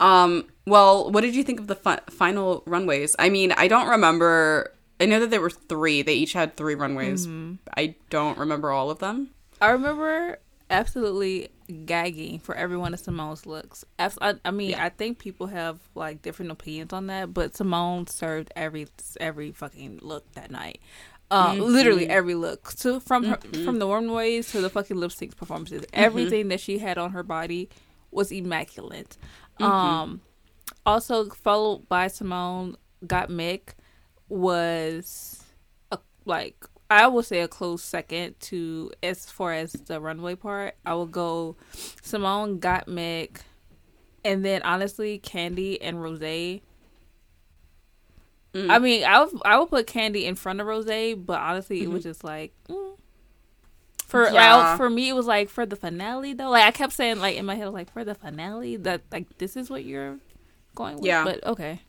[0.00, 3.14] Um, well, what did you think of the fi- final runways?
[3.20, 4.72] I mean, I don't remember.
[4.98, 6.02] I know that there were three.
[6.02, 7.26] They each had three runways.
[7.76, 9.30] I don't remember all of them.
[9.60, 10.38] I remember
[10.70, 11.48] absolutely
[11.84, 13.84] gagging for every one of Symone's looks.
[13.98, 14.84] I, I mean, Yeah.
[14.84, 18.86] I think people have like different opinions on that, but Symone served every
[19.20, 20.80] every fucking look that night.
[21.30, 22.70] Um, literally every look.
[22.70, 26.78] So from her, from the runways to the fucking lip sync performances, everything that she
[26.78, 27.68] had on her body
[28.12, 29.16] was immaculate.
[29.58, 30.20] Um,
[30.84, 32.76] also followed by Symone
[33.06, 33.70] got Mick
[34.28, 35.42] was
[35.92, 40.74] a, like I will say a close second to as far as the runway part.
[40.84, 43.38] I will go Symone got Mick,
[44.24, 46.22] and then honestly Kandy and Rose.
[46.22, 46.60] I
[48.78, 52.04] mean, I would I would put Kandy in front of Rose, but honestly, it was
[52.04, 52.52] just like.
[52.68, 52.92] mm.
[54.06, 56.50] For like, for me, it was like for the finale though.
[56.50, 59.56] Like I kept saying, like in my head, like for the finale that like this
[59.56, 60.18] is what you're
[60.76, 61.06] going with.
[61.06, 61.24] Yeah.
[61.24, 61.80] but okay.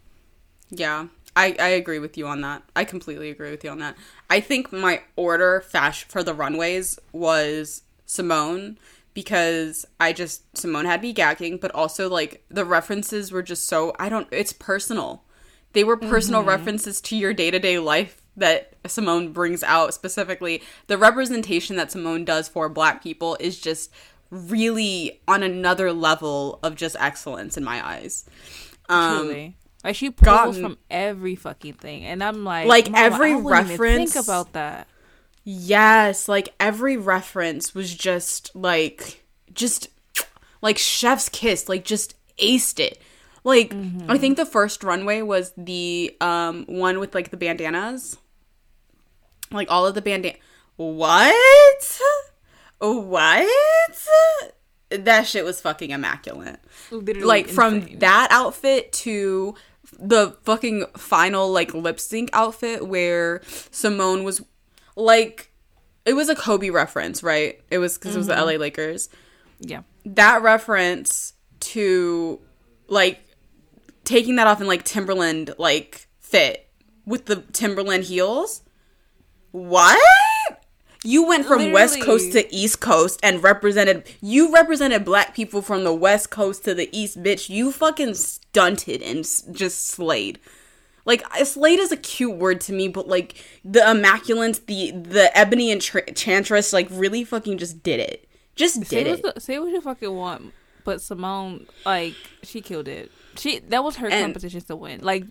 [0.72, 1.08] Yeah,
[1.38, 2.64] I, I agree with you on that.
[2.76, 3.96] I completely agree with you on that.
[4.28, 8.78] I think my order fash for the runways was Symone
[9.14, 13.96] because I just Symone had me gagging, but also like the references were just so
[14.00, 15.24] I don't it's personal.
[15.74, 20.64] They were personal references to your day to day life that Symone brings out specifically.
[20.88, 23.92] The representation that Symone does for black people is just
[24.32, 28.26] really on another level of just excellence in my eyes.
[28.90, 29.58] Um, Truly.
[29.88, 30.26] Like she pulls
[30.58, 34.26] gotten- from every fucking thing, and I'm like, Like, every I wouldn't even reference- Think
[34.26, 34.88] about that.
[35.46, 39.24] Yes, like every reference was just like
[39.54, 39.88] just
[40.62, 43.02] like chef's kiss, like just aced it.
[43.46, 43.74] Like
[44.10, 48.18] I think the first runway was the um one with like the bandanas.
[49.52, 50.36] Like all of the bandana
[50.76, 52.02] What?
[52.80, 53.48] What?
[54.90, 56.60] That shit was fucking immaculate
[56.92, 59.56] Literally, like from that outfit to
[60.00, 64.42] the fucking final like lip sync outfit where Symone was
[64.96, 65.52] like
[66.06, 67.62] it was a Kobe reference, right?
[67.70, 68.46] It was because it was the mm-hmm.
[68.46, 69.10] LA Lakers.
[69.60, 72.40] yeah, That reference to
[72.88, 73.20] like
[74.04, 76.70] taking that off in like Timberland like fit
[77.06, 78.62] with the Timberland heels.
[79.52, 80.00] What?
[81.08, 85.86] You went from West Coast to East Coast and represented you represented black people from
[85.86, 87.48] the West Coast to the East, bitch.
[87.50, 90.38] You fucking stunted and just slayed.
[91.06, 95.72] Like slayed is a cute word to me, but like the immaculate, the the ebony
[95.72, 98.28] enchantress, like really fucking just did it.
[98.58, 99.42] Just say did what, it.
[99.42, 100.52] say what you fucking want,
[100.84, 103.14] but Symone, like, she killed it.
[103.38, 105.00] She that was her And- competition to win.
[105.06, 105.24] Like,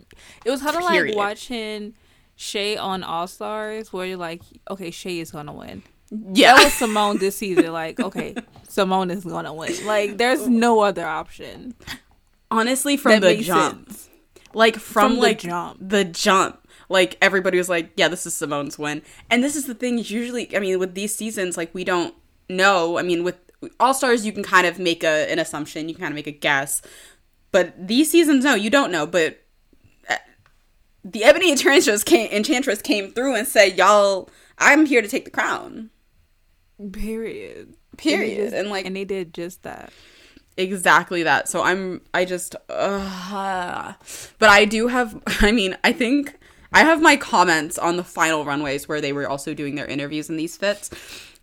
[0.43, 1.93] it was kind of like watching
[2.37, 5.83] Shea on All Stars, where you're like, okay, Shea is gonna win.
[6.11, 6.55] Yeah.
[6.55, 7.73] That was Symone this season.
[7.73, 8.35] Like, okay,
[8.69, 9.73] Symone is gonna win.
[9.87, 11.75] Like, there's no other option.
[12.51, 13.89] Honestly, from That the jump.
[13.91, 14.09] sense.
[14.55, 15.79] like from, From the like jump.
[15.81, 19.75] the jump like everybody was like yeah this is Symone's win and this is the
[19.75, 22.15] thing usually i mean with these seasons like we don't
[22.49, 23.35] know i mean with
[23.81, 26.29] all stars you can kind of make a an assumption you can kind of make
[26.29, 26.81] a guess
[27.51, 29.43] but these seasons no you don't know but
[31.13, 34.29] the ebony enchantress came enchantress came through and said y'all
[34.59, 35.91] i'm here to take the crown
[36.93, 37.75] Period.
[37.97, 38.39] Period.
[38.39, 39.91] And, just- And, like- and they did just that.
[40.59, 43.93] exactly that so i'm i just uh,
[44.39, 46.35] but i do have i mean i think
[46.73, 50.29] i have my comments on the final runways where they were also doing their interviews
[50.31, 50.91] in these fits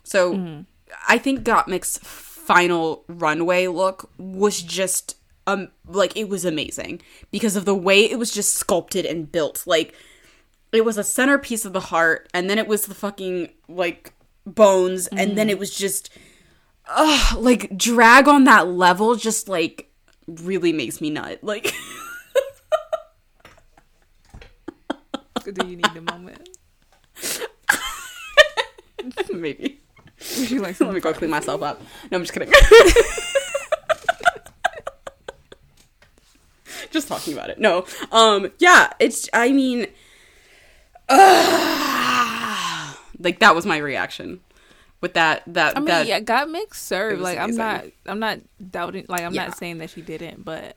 [0.04, 0.64] so
[1.08, 7.64] i think gottmik's final runway look was just um like it was amazing because of
[7.64, 9.66] the way it was just sculpted and built.
[9.66, 9.94] Like
[10.72, 14.12] it was a centerpiece of the heart and then it was the fucking like
[14.46, 16.10] bones and then it was just
[16.88, 19.90] ugh, like drag on that level just like
[20.26, 21.38] really makes me nut.
[21.42, 21.74] Like
[25.44, 26.48] Do you need a moment?
[29.34, 29.80] maybe.
[30.38, 31.82] Would you like let me go clean myself up.
[32.10, 32.50] No i'm just kidding
[36.94, 39.86] just talking about it no um yeah it's i mean
[41.10, 44.40] ugh, like that was my reaction
[45.00, 47.20] with that that I mean, that yeah, got mixed it serve.
[47.20, 48.40] Like I'm not, I'm not
[48.70, 49.04] doubting.
[49.08, 49.46] Like I'm Yeah.
[49.48, 50.76] not saying that she didn't, but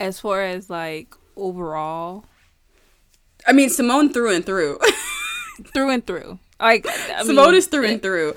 [0.00, 2.24] as far as like overall,
[3.46, 4.78] i mean Symone through and through
[5.72, 8.34] through and through, like I Symone mean, is through and through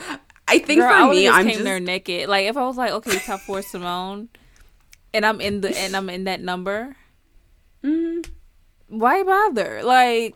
[0.47, 2.29] i think girl, for I me i'm came just there naked.
[2.29, 4.27] Like if I was like, okay, top four Symone,
[5.15, 6.95] and I'm in the and I'm in that number,
[7.83, 8.27] Mhm.
[8.87, 9.81] why bother?
[9.83, 10.35] Like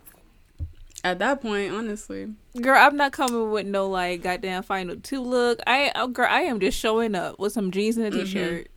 [1.03, 2.27] At that point, honestly.
[2.59, 5.59] Girl, I'm not coming with no like goddamn final two look.
[5.67, 8.67] I oh, girl, I am just showing up with some jeans and a t-shirt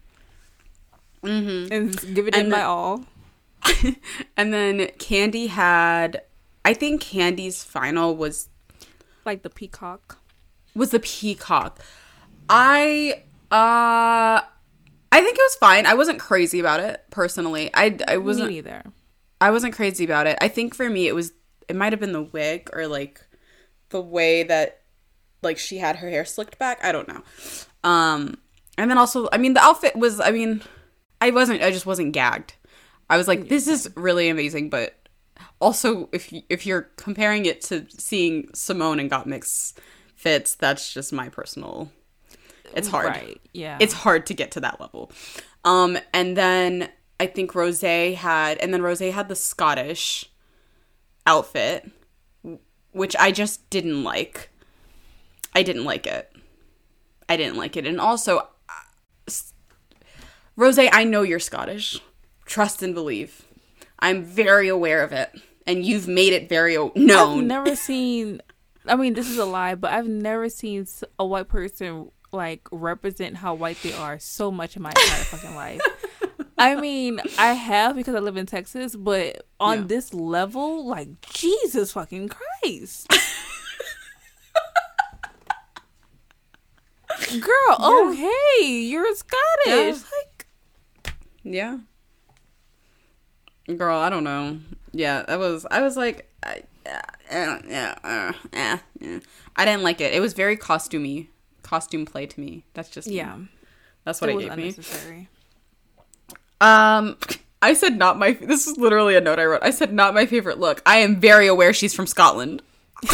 [1.24, 1.72] Mm-hmm.
[1.72, 3.04] and giving And it my all.
[4.36, 6.22] And then Kandy had
[6.64, 8.48] I think Kandy's final was
[9.24, 10.18] Like the peacock.
[10.74, 11.78] was the peacock.
[12.48, 14.42] I uh
[15.12, 15.86] I think it was fine.
[15.86, 17.70] I wasn't crazy about it personally.
[17.74, 18.82] I I wasn't neither.
[19.40, 20.38] I wasn't crazy about it.
[20.40, 21.32] I think for me it was
[21.68, 23.20] it might have been the wig or like
[23.90, 24.80] the way that
[25.42, 26.82] like she had her hair slicked back.
[26.82, 27.22] I don't know.
[27.84, 28.38] Um
[28.78, 30.62] and then also I mean the outfit was I mean
[31.20, 32.54] I wasn't I just wasn't gagged.
[33.10, 34.94] I was like this is really amazing but
[35.60, 39.74] also if you- if you're comparing it to seeing Symone and Gottmix
[40.14, 41.90] fits that's just my personal
[42.74, 43.40] it's hard Right.
[43.52, 43.76] Yeah.
[43.80, 45.10] it's hard to get to that level.
[45.64, 46.88] Um, and then
[47.20, 50.30] I think Rose had, and then Rose had the Scottish
[51.26, 51.88] outfit,
[52.92, 54.50] which I just didn't like.
[55.54, 56.32] I didn't like it.
[57.28, 59.32] I didn't like it, and also, uh,
[60.56, 62.00] Rose, I know you're Scottish.
[62.44, 63.46] Trust and believe.
[64.00, 65.30] I'm very aware of it,
[65.66, 67.46] and you've made it very o- I've known.
[67.46, 68.42] never seen.
[68.84, 70.86] I mean, this is a lie, but I've never seen
[71.18, 75.54] a white person like represent how white they are so much in my entire fucking
[75.54, 75.80] life.
[76.58, 79.84] I mean, I have because I live in Texas, but on Yeah.
[79.88, 83.08] this level, like Jesus fucking Christ.
[87.30, 89.36] Girl, oh hey, you're Scottish.
[89.66, 89.92] Yeah.
[89.92, 90.46] Like
[91.42, 91.78] Yeah.
[93.76, 94.58] Girl, I don't know.
[94.92, 95.64] Yeah, that was.
[95.70, 99.18] I was like, I, yeah, yeah, yeah, uh, yeah, yeah.
[99.56, 100.12] I didn't like it.
[100.12, 101.28] It was very costumey,
[101.72, 102.64] costume play to me.
[102.74, 103.14] That's just me.
[103.14, 103.38] yeah,
[104.04, 104.76] That's what it gave me.
[106.60, 107.16] Um,
[107.62, 108.32] I said not my.
[108.32, 109.62] This is literally a note I wrote.
[109.62, 110.82] I said not my favorite look.
[110.84, 112.60] I am very aware she's from Scotland.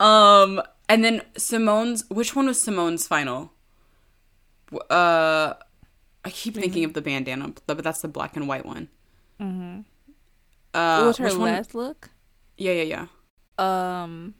[0.00, 2.10] um, and then Symone's.
[2.10, 3.52] Which one was Symone's final?
[4.90, 5.54] Uh,
[6.24, 8.88] I keep thinking of the bandana, but that's the black and white one.
[9.40, 9.80] Mm-hmm.
[10.74, 12.10] Uh, what was her which one- last look?
[12.56, 13.06] Yeah, yeah,
[13.58, 14.02] yeah.
[14.02, 14.34] Um,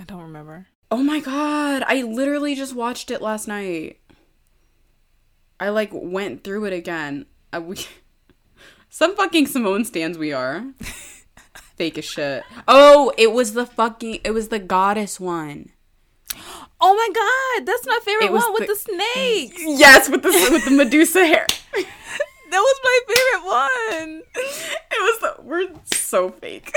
[0.00, 0.66] I don't remember.
[0.90, 4.00] Oh my god, I literally just watched it last night.
[5.60, 7.26] I like went through it again.
[7.52, 7.76] Uh, we,
[8.88, 10.64] some fucking Symone stands we are.
[11.76, 12.44] Fake as shit.
[12.66, 14.20] Oh, it was the fucking.
[14.24, 15.70] It was the goddess one.
[16.80, 19.62] Oh my god, that's my favorite one with the- the, snakes.
[19.78, 21.46] Yes, with the with the Medusa hair.
[22.50, 23.46] That was my favorite
[24.08, 24.22] one.
[24.34, 25.42] It was the.
[25.44, 26.72] We're so fake.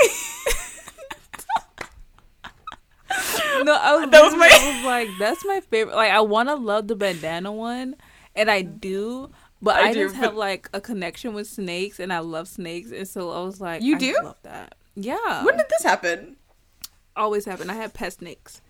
[3.64, 5.96] No, I was, That was my- I was like, that's my favorite.
[5.96, 7.94] Like, I want to love the bandana one,
[8.34, 9.30] and I do,
[9.62, 12.90] but I I, do, just have like a connection with snakes, and I love snakes,
[12.90, 14.16] and so I was like, You I do?
[14.22, 14.74] love that.
[14.96, 16.36] Yeah, when did this happen?
[17.16, 17.70] always happen.
[17.70, 18.60] I had pet snakes.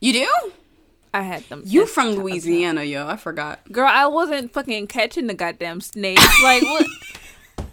[0.00, 0.52] You do?
[1.12, 1.62] I had them.
[1.64, 2.10] You from.
[2.10, 3.06] Louisiana, yo?
[3.06, 3.60] I forgot.
[3.72, 6.22] Girl, I wasn't fucking catching the goddamn snakes.
[6.42, 6.86] Like what?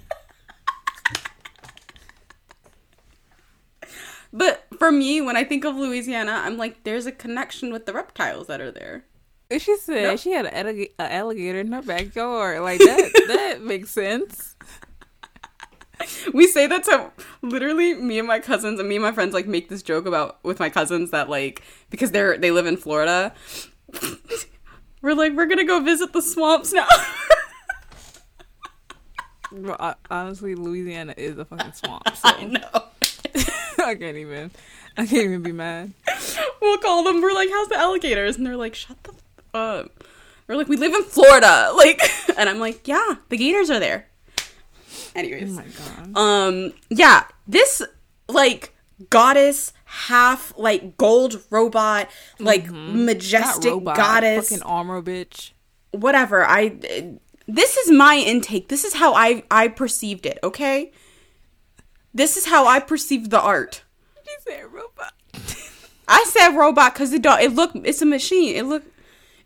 [4.34, 7.94] But for me, when I think of Louisiana, I'm like, there's a connection with the
[7.94, 9.06] reptiles that are there.
[9.60, 10.16] She said No.
[10.16, 12.62] she had an allig- a alligator in her backyard.
[12.64, 13.12] Like that.
[13.28, 14.56] that makes sense.
[16.34, 17.12] We say that to
[17.44, 20.44] literally me and my cousins and me and my friends like make this joke about
[20.44, 21.62] with my cousins that like
[21.92, 23.34] because they're they live in Florida.
[25.04, 26.88] we're like we're gonna go visit the swamps now.
[30.10, 32.08] Honestly, Louisiana is a fucking swamp.
[32.16, 32.84] So I know.
[33.86, 34.52] I can't even.
[34.98, 35.92] I can't even be mad.
[36.62, 37.22] We'll call them.
[37.22, 40.04] We're like, "How's the alligators?" And they're like, "Shut the f- up."
[40.48, 42.02] We're like, "We live in Florida." Like,
[42.38, 44.08] and I'm like, "Yeah, the gators are there."
[44.88, 46.18] Oh Anyways, my god.
[46.18, 47.82] um yeah this
[48.30, 48.74] like
[49.10, 52.08] goddess half like gold robot
[52.40, 53.86] like majestic Mm-hmm.
[53.86, 55.52] Not robot, goddess Fucking armor bitch.
[55.92, 56.78] whatever i
[57.48, 60.92] this is my intake this is how i i perceived it okay
[62.14, 63.84] this is how i perceive the art
[64.26, 65.14] She said robot.
[66.08, 68.84] i said robot because it don't it look it's a machine it look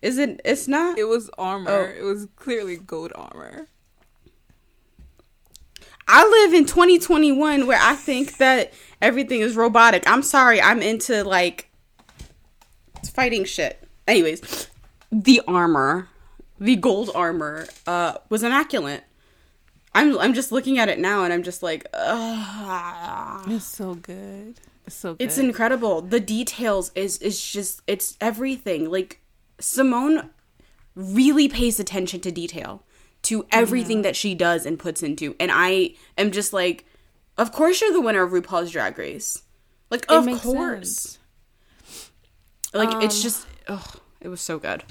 [0.02, 1.72] is it it's not It was armor.
[1.72, 1.84] Oh.
[2.00, 3.68] It was clearly gold armor.
[6.08, 10.04] I live in 2021 where I think that everything is robotic.
[10.08, 11.72] I'm sorry, I'm into like
[13.14, 13.82] fighting shit.
[14.08, 14.70] Anyways,
[15.12, 16.10] the armor,
[16.60, 19.04] the gold armor, uh, was immaculate.
[19.96, 23.46] I'm I'm just looking at it now and I'm just like, ugh.
[23.50, 24.60] It's so good.
[24.86, 25.24] It's so good.
[25.24, 26.02] It's incredible.
[26.02, 28.92] The details is is just it's everything.
[28.92, 29.22] Like
[29.60, 30.30] Symone
[30.96, 32.84] really pays attention to detail
[33.24, 35.36] to everything that she does and puts into.
[35.40, 36.86] And I am just like,
[37.38, 39.42] of course you're the winner of RuPaul's Drag Race.
[39.90, 41.20] Like, of makes course.
[42.74, 43.86] Like, it's um, just, oh,
[44.20, 44.84] it was so good.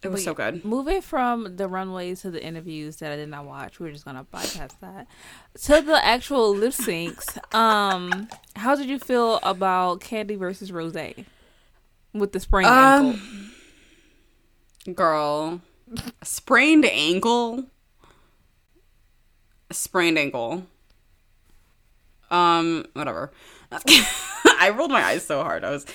[0.00, 0.64] It was so good.
[0.64, 4.24] Moving from the runways to the interviews that I did not watch, we're just gonna
[4.30, 5.08] bypass that.
[5.62, 10.94] To the actual lip syncs, um, how did you feel about Kandy versus Rose
[12.12, 13.20] with the sprained ankle?
[14.86, 15.62] Um, girl,
[16.22, 17.64] a sprained ankle.
[19.72, 20.64] Sprained ankle.
[22.30, 23.32] Um, whatever.
[24.60, 25.64] I rolled my eyes so hard.
[25.64, 25.86] I was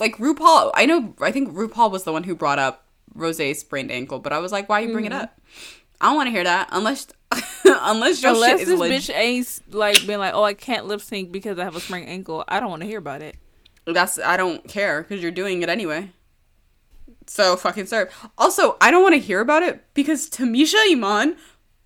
[0.00, 0.70] like, RuPaul.
[0.74, 1.14] I know.
[1.20, 4.52] I think RuPaul was the one who brought up Rose's sprained ankle, but I was
[4.52, 5.22] like, why you bring it mm-hmm.
[5.22, 5.40] up?
[6.00, 7.06] I don't want to hear that unless
[7.64, 11.32] unless your Unless shit this bitch ain't like been like, oh, I can't lip sync
[11.32, 12.44] because I have a sprained ankle.
[12.48, 13.36] I don't want to hear about it.
[13.86, 16.10] That's I don't care because you're doing it anyway.
[17.26, 18.12] So fucking serve.
[18.36, 21.36] Also, I don't want to hear about it because Tamisha Iman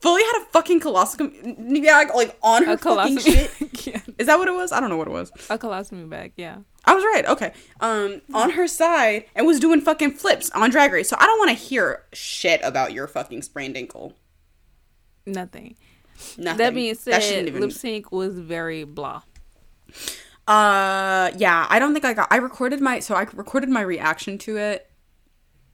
[0.01, 3.51] fully had a fucking colostomy bag like on her A fucking shit.
[3.87, 4.73] yeah, Is that what it was?
[4.73, 5.31] I don't know what it was.
[5.51, 6.33] a colostomy bag.
[6.37, 6.59] Yeah.
[6.87, 7.27] I was right.
[7.27, 7.53] Okay.
[7.81, 11.09] Um, on her side and was doing fucking flips on Drag Race.
[11.09, 14.15] So I don't want to hear shit about your fucking sprained ankle.
[15.27, 15.75] Nothing.
[16.39, 16.59] Nothing.
[16.59, 19.23] That being said, shouldn't even- lip sync was very blah.
[20.47, 22.29] Uh, yeah, I don't think I got.
[22.31, 24.89] I recorded my so I recorded my reaction to it.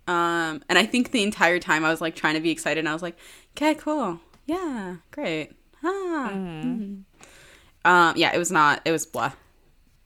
[0.08, 2.88] Um, and I think the entire time I was like trying to be excited, and
[2.88, 3.16] I was like,
[3.56, 5.52] "Okay, cool, yeah, great."
[5.84, 6.30] Ah.
[6.32, 7.02] mhm.
[7.84, 8.80] Um, yeah, it was not.
[8.86, 9.32] It was blah.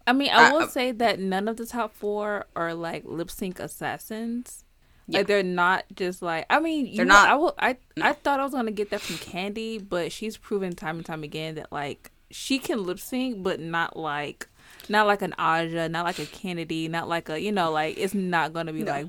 [0.07, 3.03] I mean, I Uh, will uh, say that none of the top four are like
[3.05, 4.65] lip sync assassins.
[5.09, 5.19] Yeah.
[5.19, 6.47] Like they're not just like.
[6.51, 7.55] I mean, They're know, not- I will.
[7.59, 11.07] I I thought I was gonna get that from Kandy, but she's proven time and
[11.07, 14.49] time again that like she can lip sync, but not like
[14.89, 18.15] not like an Aja, not like a Kennedy, not like a you know like it's
[18.15, 18.93] not gonna be No.
[18.93, 19.07] like,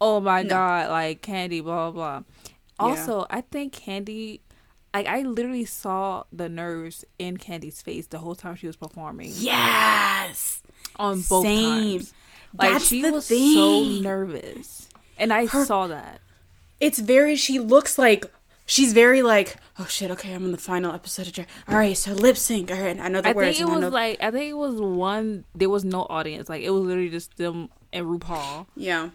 [0.00, 0.48] oh my No.
[0.48, 2.22] god, like Kandy, blah blah blah.
[2.78, 4.40] Also, I think Kandy.
[4.94, 9.32] Like I literally saw the nerves in Kandy's face the whole time she was performing
[9.34, 10.62] Yes,
[10.96, 11.98] on both Same.
[11.98, 12.14] times.
[12.56, 14.88] Like That's she the was so nervous,
[15.18, 16.20] and I Her- saw that.
[16.78, 17.34] it's very.
[17.34, 18.26] She looks like
[18.66, 19.56] she's very like.
[19.76, 20.08] Oh shit!
[20.12, 21.48] Okay, I'm in the final episode of Drag.
[21.68, 22.70] All right, so lip sync.
[22.70, 23.58] All right, I know the I words.
[23.58, 25.44] think it and I was know- like I think it was one.
[25.56, 26.48] There was no audience.
[26.48, 29.08] Like it was literally just them and RuPaul, yeah,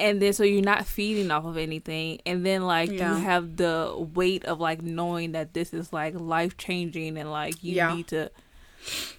[0.00, 3.16] and then so you're not feeding off of anything, and then like Yeah.
[3.16, 7.62] you have the weight of like knowing that this is like life changing, and like
[7.62, 7.94] you Yeah.
[7.94, 8.30] need to.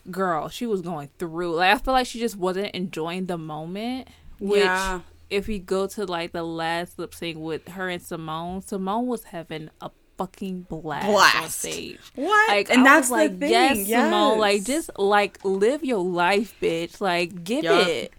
[0.10, 1.56] Girl, she was going through.
[1.56, 4.08] Like I feel like she just wasn't enjoying the moment.
[4.40, 5.02] Which Yeah.
[5.30, 9.26] if we go to like the last lip sync with her and Symone, Symone was
[9.26, 11.08] having a fucking blast,
[11.44, 12.00] on stage.
[12.16, 12.50] What?
[12.50, 13.50] Like, and I that's like, thing.
[13.52, 17.00] yes, Symone, like just like live your life, bitch.
[17.00, 17.88] Like give Yup.
[17.88, 18.14] it.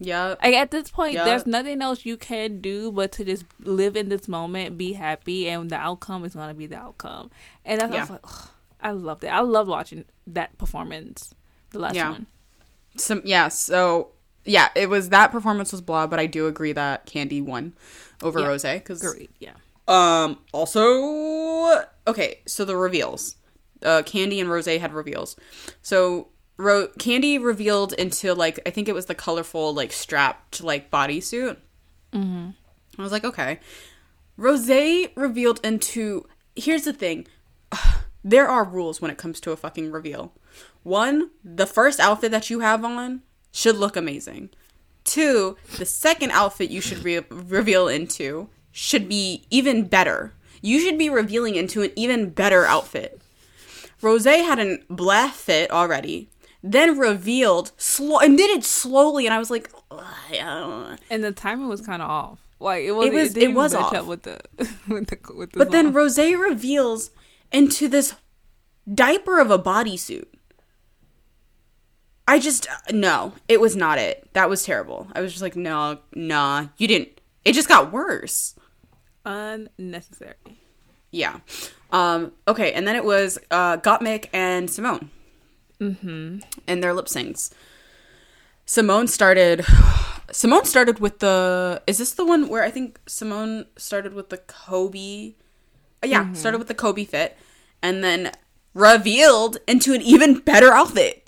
[0.00, 0.38] Yep.
[0.42, 1.24] Like at this point, Yup.
[1.24, 5.48] there's nothing else you can do but to just live in this moment, be happy,
[5.48, 7.30] and the outcome is gonna be the outcome.
[7.64, 8.24] And that's I was like,
[8.80, 9.28] I loved it.
[9.28, 11.34] I loved watching that performance,
[11.70, 12.10] the last Yeah.
[12.10, 12.26] one.
[12.96, 14.12] Some yeah, so
[14.44, 17.74] yeah, it was that performance was blah, but I do agree that Kandy won
[18.22, 18.46] over Yeah.
[18.46, 19.52] Rose because Great, yeah.
[19.88, 23.36] um also okay, so the reveals,
[23.82, 25.34] uh, Kandy and Rose had reveals,
[25.82, 26.28] so.
[26.58, 31.56] Ro- Kandy revealed into like I think it was the colorful like strapped like bodysuit.
[32.12, 32.50] Mm-hmm.
[32.98, 33.60] I was like, okay.
[34.36, 34.68] Rose
[35.16, 36.26] revealed into.
[36.54, 37.26] Here's the thing.
[38.24, 40.32] There are rules when it comes to a fucking reveal.
[40.82, 44.50] One, the first outfit that you have on should look amazing.
[45.04, 50.34] Two, the second outfit you should re- reveal into should be even better.
[50.60, 53.20] You should be revealing into an even better outfit.
[54.02, 56.28] Rose had a blah fit already,
[56.62, 61.22] then revealed slow and did it slowly, and I was like, I don't know." And
[61.24, 62.40] the timing was kind of off.
[62.60, 63.06] Like it was.
[63.06, 64.06] It was- It, it was off.
[64.06, 64.40] with the
[64.88, 65.58] with the with the.
[65.58, 65.94] But then song.
[65.94, 67.10] Rose reveals
[67.52, 68.14] into this
[68.92, 70.26] diaper of a bodysuit.
[72.26, 74.28] I just no, it was not it.
[74.34, 75.06] That was terrible.
[75.14, 77.20] I was just like, no, nah, you didn't.
[77.44, 78.54] It just got worse.
[79.24, 80.34] unnecessary.
[81.10, 81.38] Yeah.
[81.90, 82.32] Um.
[82.46, 85.08] Okay, and then it was uh, Gottmik and Symone.
[85.80, 86.38] Mm-hmm.
[86.66, 87.52] And their lip syncs.
[88.66, 89.60] Symone started.
[90.28, 91.82] Symone started with the.
[91.86, 95.34] Is this the one where I think Symone started with the Kobe?
[96.04, 97.36] Yeah, started with the Kobe fit,
[97.82, 98.32] and then
[98.74, 101.26] revealed into an even better outfit.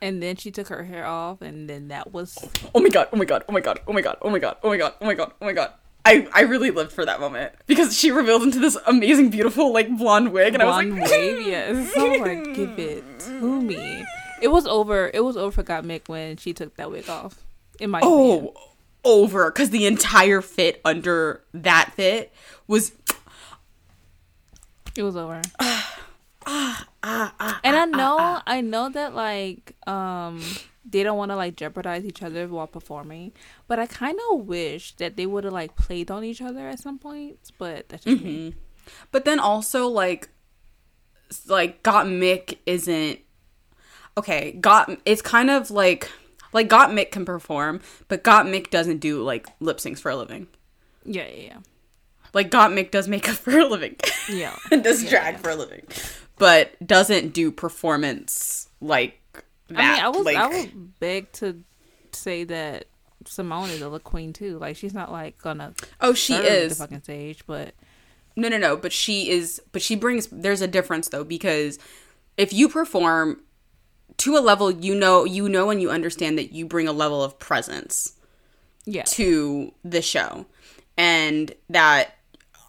[0.00, 2.38] And then she took her hair off, and then that was
[2.74, 3.08] Oh my god!
[3.12, 3.44] Oh my god!
[3.48, 3.80] Oh my god!
[3.86, 4.16] Oh my god!
[4.22, 4.56] Oh my god!
[4.62, 4.94] Oh my god!
[5.00, 5.32] Oh my god!
[5.40, 5.72] Oh my god!
[6.04, 9.96] I I really lived for that moment because she revealed into this amazing, beautiful like
[9.96, 11.46] blonde wig, and blonde I was like, wave.
[11.46, 14.04] Yes, oh so like give it to me.
[14.40, 15.10] It was over.
[15.12, 17.38] It was over for Gottmik when she took that wig off.
[17.78, 18.54] In my oh, opinion.
[18.56, 18.70] oh
[19.04, 22.32] over because the entire fit under that fit
[22.66, 22.92] was
[24.96, 25.42] It was over.
[26.46, 30.42] Ah, ah, ah, and I know, I know that like um
[30.90, 33.32] they don't want to like jeopardize each other while performing,
[33.68, 36.80] but I kind of wish that they would have like played on each other at
[36.80, 37.50] some points.
[37.50, 38.50] But that's just me.
[38.50, 38.58] Mm-hmm.
[39.12, 40.28] But then also like
[41.46, 43.20] like Gottmik isn't
[44.18, 44.52] okay.
[44.52, 46.10] Got it's kind of like
[46.52, 50.48] like Gottmik can perform, but Gottmik doesn't do like lip syncs for a living.
[51.04, 51.56] Yeah, yeah, yeah.
[52.32, 53.96] Like Gottmik does makeup for a living.
[54.00, 54.06] yeah.
[54.30, 54.56] Yeah.
[54.70, 55.82] and does drag for a living,
[56.38, 59.19] but doesn't do performance like
[59.74, 59.78] that.
[59.80, 61.62] I mean, I was like, I would beg to
[62.12, 62.86] say that
[63.24, 64.58] Symone is a look queen too.
[64.58, 67.74] Like she's not like gonna oh, she is the fucking stage, but
[68.36, 68.76] No, no, no.
[68.76, 69.60] But she is.
[69.72, 70.28] But she brings.
[70.28, 71.78] There's a difference though because
[72.36, 73.40] if you perform
[74.18, 77.22] to a level, you know, you know, and you understand that you bring a level
[77.22, 78.14] of presence
[78.84, 80.46] yeah, to the show,
[80.96, 82.16] and that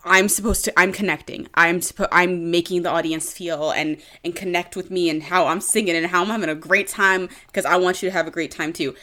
[0.03, 0.79] I'm supposed to.
[0.79, 1.47] I'm connecting.
[1.53, 5.61] I'm suppo- I'm making the audience feel and and connect with me and how I'm
[5.61, 8.31] singing and how I'm having a great time because I want you to have a
[8.31, 8.95] great time too.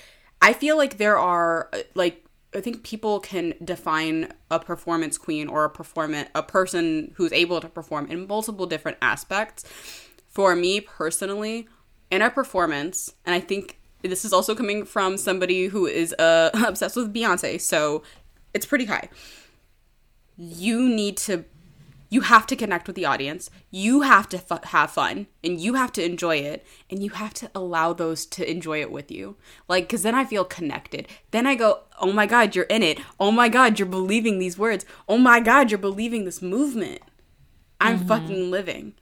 [0.42, 2.24] I feel like there are uh, like
[2.54, 7.60] I think people can define a performance queen or a performant a person who's able
[7.60, 9.64] to perform in multiple different aspects.
[10.28, 11.68] For me personally,
[12.10, 16.50] in a performance, and I think this is also coming from somebody who is uh,
[16.66, 18.02] obsessed with Beyonce, so
[18.54, 19.08] it's pretty high.
[20.38, 21.44] You need to
[22.10, 23.50] you have to connect with the audience.
[23.70, 27.34] You have to f- have fun and you have to enjoy it and you have
[27.34, 29.36] to allow those to enjoy it with you.
[29.68, 31.06] Like, cause then I feel connected.
[31.32, 32.98] Then I go, oh my God, you're in it.
[33.20, 34.86] Oh my God, you're believing these words.
[35.06, 37.02] Oh my God, you're believing this movement.
[37.80, 38.08] I'm mm-hmm.
[38.08, 38.94] fucking living.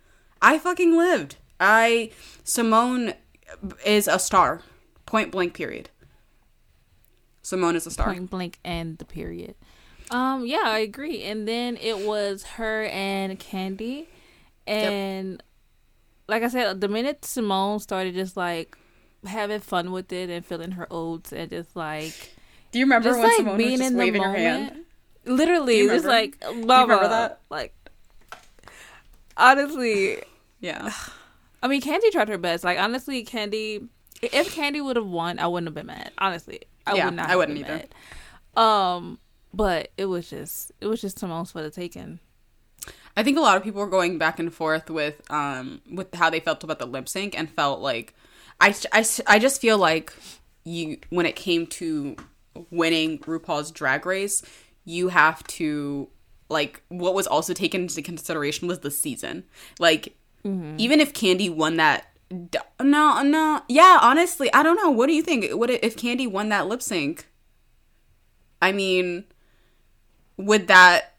[0.42, 1.36] I fucking lived.
[1.60, 2.10] I,
[2.44, 3.14] Symone
[3.84, 4.62] is a star.
[5.06, 5.90] Point blank, period.
[7.42, 8.06] Symone is a star.
[8.06, 9.54] point blank and the period.
[10.10, 11.22] Um, yeah, I agree.
[11.22, 14.06] And then it was her and Kandy,
[14.66, 15.42] and
[16.28, 18.76] like I said, the minute Symone started just like
[19.26, 22.36] having fun with it and filling her oats and just like
[22.70, 24.84] Do you remember just when like Symone being was in the waving her hand?
[25.24, 27.40] Literally, just like you mama, remember that?
[27.50, 27.74] like
[29.36, 30.22] honestly,
[30.60, 30.92] Yeah.
[31.62, 32.62] I mean, Kandy tried her best.
[32.64, 33.88] Like honestly, Kandy.
[34.22, 36.10] If Kandy would have won, I wouldn't have been mad.
[36.18, 37.28] Honestly, I Yeah, would not.
[37.30, 37.88] I wouldn't been either.
[38.54, 38.62] Mad.
[38.62, 39.18] Um,
[39.56, 42.20] but it was just it was just Symone's for the taking.
[43.16, 46.28] I think a lot of people were going back and forth with um with how
[46.30, 48.14] they felt about the lip sync and felt like
[48.60, 50.12] I, I, I just feel like
[50.64, 52.16] you when it came to
[52.70, 54.42] winning RuPaul's Drag Race,
[54.84, 56.08] you have to
[56.48, 59.44] like what was also taken into consideration was the season.
[59.78, 60.16] Like
[60.78, 62.06] even if Kandy won that
[62.80, 66.50] no no yeah honestly I don't know what do you think what if Kandy won
[66.50, 67.26] that lip sync?
[68.60, 69.24] I mean
[70.36, 71.14] would that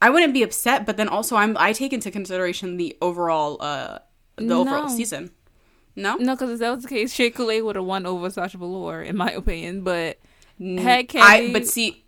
[0.00, 3.98] I wouldn't be upset, but then also I'm I take into consideration the overall uh
[4.36, 5.30] the overall season.
[5.94, 6.16] No?
[6.16, 9.02] No, because if that was the case, Shea Coulee would have won over Sasha Velour,
[9.02, 9.82] in my opinion.
[9.82, 10.18] But
[10.58, 12.04] had I but see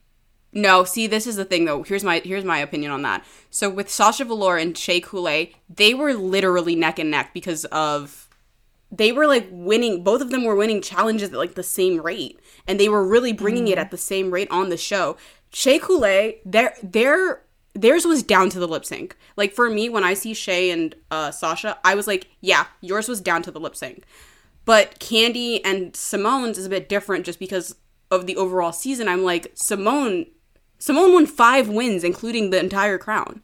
[0.53, 1.83] no, see this is the thing though.
[1.83, 3.25] Here's my here's my opinion on that.
[3.51, 8.29] So with Sasha Velour and Shea Coulee, they were literally neck and neck because of
[8.91, 12.39] they were like winning both of them were winning challenges at like the same rate
[12.69, 15.17] and they were really bringing it at the same rate on the show
[15.55, 17.43] Shea Coulee their their
[17.75, 20.95] theirs was down to the lip sync like for me when I see Shea and
[21.11, 24.05] uh, Sasha I was like yeah yours was down to the lip sync
[24.67, 27.77] but Kandy and Symone's is a bit different just because
[28.11, 30.29] of the overall season I'm like Symone
[30.81, 33.41] Symone won five wins including the entire crown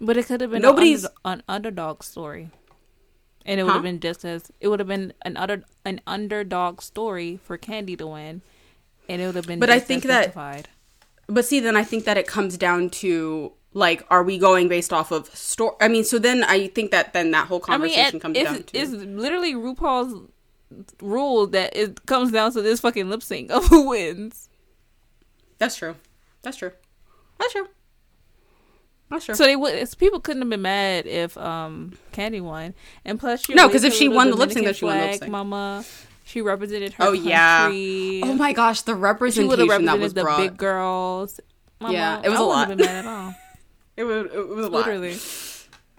[0.00, 2.50] but it could have been Nobody's- an, under, an underdog story,
[3.44, 3.74] and it would Huh?
[3.74, 7.98] have been just as it would have been an under an underdog story for Kandy
[7.98, 8.42] to win,
[9.08, 9.58] and it would have been.
[9.58, 10.68] But I think as that- justified.
[11.28, 14.92] But see, then I think that it comes down to like, are we going based
[14.92, 15.76] off of story?
[15.80, 18.62] I mean, so then I think that then that whole I mean, conversation comes down
[18.62, 20.28] to it's literally RuPaul's
[21.02, 24.48] rule that it comes down to this fucking lip sync of who wins.
[25.58, 25.96] that's true,
[26.42, 26.72] that's true,
[27.38, 27.68] that's true,
[29.10, 29.34] that's true.
[29.34, 29.72] So they would.
[29.74, 32.74] it's- People couldn't have been mad if um Kandy won,
[33.04, 35.06] and plus she No, 'cause if she won the lip sync, then she won the
[35.06, 35.30] lip sync.
[35.30, 35.84] Mama,
[36.28, 38.20] she represented her oh yeah, country.
[38.22, 40.38] oh my gosh, the representation she representation that was the brought.
[40.38, 41.40] big girls.
[41.80, 42.68] Mama, Yeah, it was I a lot.
[42.68, 43.34] Been mad at all.
[43.96, 44.86] it was it was a lot.
[44.86, 45.16] Literally.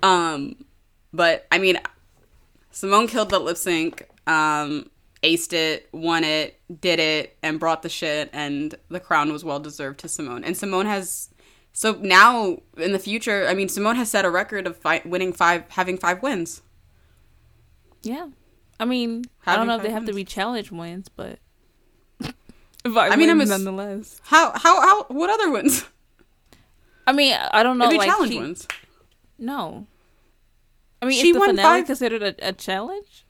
[0.04, 0.64] Um,
[1.12, 1.80] but I mean,
[2.72, 4.08] Symone killed the lip sync.
[4.28, 4.92] Um,
[5.24, 8.30] aced it, won it, did it, and brought the shit.
[8.32, 10.44] And the crown was well deserved to Symone.
[10.46, 11.30] And Symone has.
[11.74, 15.34] So now in the future, I mean, Symone has set a record of fi- winning
[15.34, 16.62] five, having five wins.
[18.04, 18.30] Yeah.
[18.80, 21.40] I mean, I don't know if they have to be challenge wins, but
[22.22, 24.22] five I mean, I'm wins nonetheless.
[24.24, 25.86] How how how what other wins?
[27.06, 27.88] I mean, I don't know.
[27.88, 28.68] Maybe like challenge she- wins.
[29.38, 29.88] No.
[31.02, 33.26] I mean, She is the won finale five- considered a, a challenge?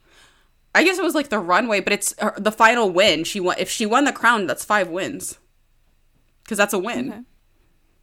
[0.74, 3.24] I guess it was like the runway, but it's her, the final win.
[3.24, 3.56] She won.
[3.58, 5.38] If she won the crown, that's five wins.
[6.44, 7.10] Because that's a win.
[7.12, 7.20] Okay.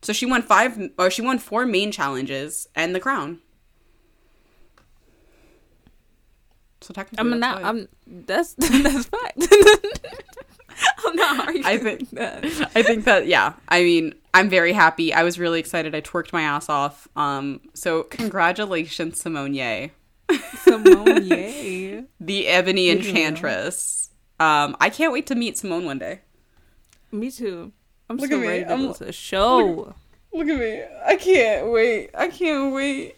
[0.01, 3.39] So she won five, or she won four main challenges and the crown.
[6.87, 7.65] So technically, I'm not.
[7.65, 7.89] I'm.
[8.07, 9.45] That's that's fact.
[11.05, 11.65] I'm not arguing.
[11.65, 12.45] I think that.
[12.75, 13.53] I think that yeah.
[13.67, 15.11] I mean, I'm very happy.
[15.13, 15.93] I was really excited.
[15.93, 17.09] I twerked my ass off.
[17.17, 19.91] Um, so congratulations, Symone Ye,
[20.63, 22.05] Symone, yay!
[22.21, 22.89] the Ebony.
[22.89, 24.09] Enchantress.
[24.39, 26.21] Um, I can't wait to meet Symone one day.
[27.11, 27.73] Me too.
[28.09, 29.93] I'm Look so ready to I'm- go to the show.
[30.31, 30.83] Look at me.
[31.05, 32.11] I can't wait.
[32.15, 33.17] I can't wait.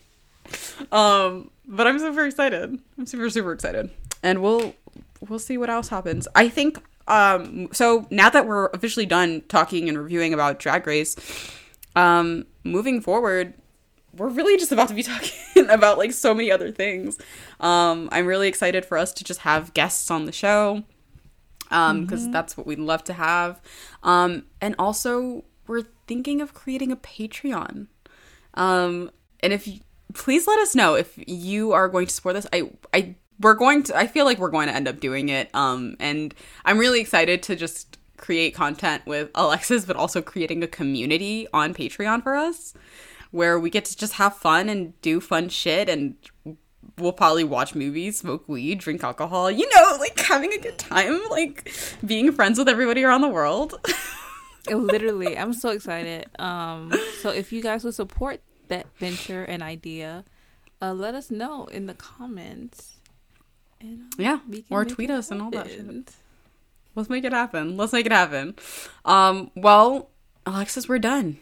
[0.91, 2.77] Um, but I'm super excited.
[2.97, 3.91] I'm super super excited.
[4.21, 4.73] And we'll
[5.27, 6.27] we'll see what else happens.
[6.35, 11.15] I think um so now that we're officially done talking and reviewing about Drag Race,
[11.95, 13.53] um moving forward,
[14.17, 17.17] we're really just about to be talking about like so many other things.
[17.59, 20.83] Um I'm really excited for us to just have guests on the show
[21.71, 23.61] um because that's what we'd love to have
[24.01, 27.85] um and also we're thinking of creating a patreon
[28.55, 29.79] um and if you,
[30.13, 33.83] please let us know if you are going to support this i i we're going
[33.83, 36.33] to i feel like we're going to end up doing it um and
[36.65, 41.73] i'm really excited to just create content with alexis but also creating a community on
[41.73, 42.73] patreon for us
[43.31, 46.15] where we get to just have fun and do fun shit and
[46.99, 51.21] we'll probably watch movies, smoke weed, drink alcohol, you know, like having a good time,
[51.29, 51.71] like
[52.05, 53.75] being friends with everybody around the world.
[54.69, 56.29] Literally, I'm so excited.
[56.37, 60.25] Um, so if you guys would support that venture and idea,
[60.81, 62.95] uh, let us know in the comments.
[63.81, 64.39] And, uh, yeah,
[64.69, 66.13] or tweet us and all that shit.
[66.95, 67.77] Let's make it happen.
[67.77, 68.55] Let's make it happen.
[69.05, 70.09] Um, well,
[70.45, 71.41] Alexis, we're done.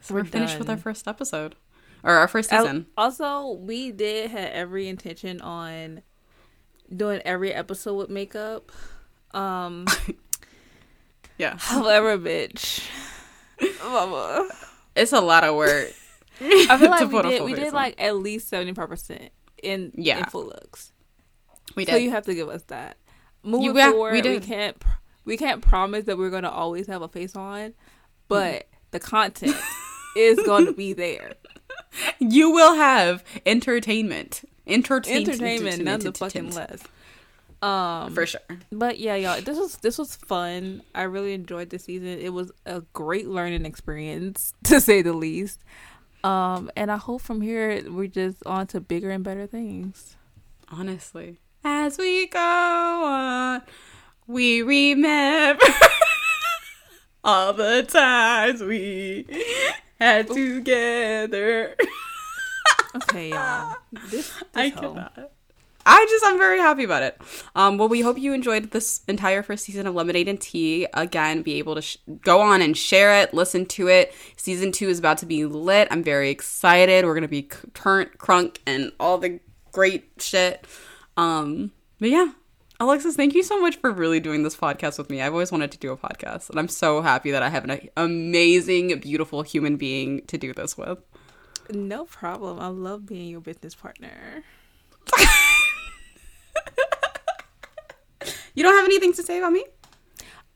[0.00, 1.54] So we're, We're finished with our first episode
[2.02, 2.86] or our first season.
[2.96, 6.02] Also, we did have every intention on
[6.94, 8.72] doing every episode with makeup.
[9.32, 9.86] Um,
[11.38, 12.82] yeah, however, bitch,
[13.84, 14.48] mama.
[14.96, 15.92] it's a lot of work.
[16.40, 17.42] I feel like we did.
[17.42, 19.30] We did like at least seventy five percent
[19.62, 20.18] in Yeah.
[20.18, 20.92] in full looks.
[21.76, 21.92] we did.
[21.92, 22.96] So you have to give us that.
[23.42, 24.42] Moving You- we forward, we, did.
[24.42, 24.76] can't
[25.24, 27.74] we can't promise that we're gonna always have a face on,
[28.28, 29.56] but the content
[30.16, 31.34] is going to be there.
[32.18, 34.42] you will have entertainment.
[34.66, 35.28] Entertainment.
[35.28, 36.82] Entertainment, none the fucking less.
[37.62, 38.40] Um, For sure.
[38.72, 40.82] but yeah, y'all, this was this was fun.
[40.94, 42.08] I really enjoyed this season.
[42.08, 45.60] It was a great learning experience, to say the least.
[46.22, 50.16] Um, and I hope from here we're just on to bigger and better things.
[50.70, 51.38] honestly.
[51.64, 53.62] As we go on,
[54.26, 55.62] we remember
[57.24, 59.26] all the times we
[59.98, 61.76] had together.
[62.94, 63.76] Okay, y'all.
[63.92, 65.32] This, this I cannot.
[65.86, 67.20] I just, I'm very happy about it.
[67.54, 70.86] Um, well, we hope you enjoyed this entire first season of Lemonade and Tea.
[70.94, 74.14] Again, be able to sh- go on and share it, listen to it.
[74.36, 75.88] Season two is about to be lit.
[75.90, 77.04] I'm very excited.
[77.04, 79.40] We're gonna be current crunk, and all the
[79.72, 80.66] great shit.
[81.16, 82.32] Um, but yeah,
[82.78, 85.20] Alexis, thank you so much for really doing this podcast with me.
[85.20, 87.88] I've always wanted to do a podcast, and I'm so happy that I have an
[87.96, 90.98] amazing, beautiful human being to do this with.
[91.70, 92.58] No problem.
[92.58, 94.44] I love being your business partner.
[98.54, 99.64] You don't have anything to say about me?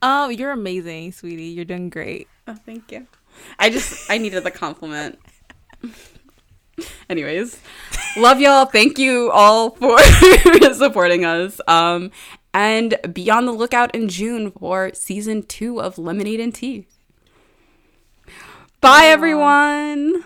[0.01, 1.45] Oh, you're amazing, sweetie.
[1.45, 2.27] You're doing great.
[2.47, 3.07] Oh, thank you.
[3.59, 5.19] I just I needed the compliment.
[7.09, 7.59] Anyways,
[8.17, 8.65] love y'all.
[8.65, 9.97] Thank you all for
[10.73, 11.59] supporting us.
[11.67, 12.11] Um,
[12.53, 16.87] and be on the lookout in June for season two of Lemonade and Tea.
[18.81, 20.23] Bye, everyone.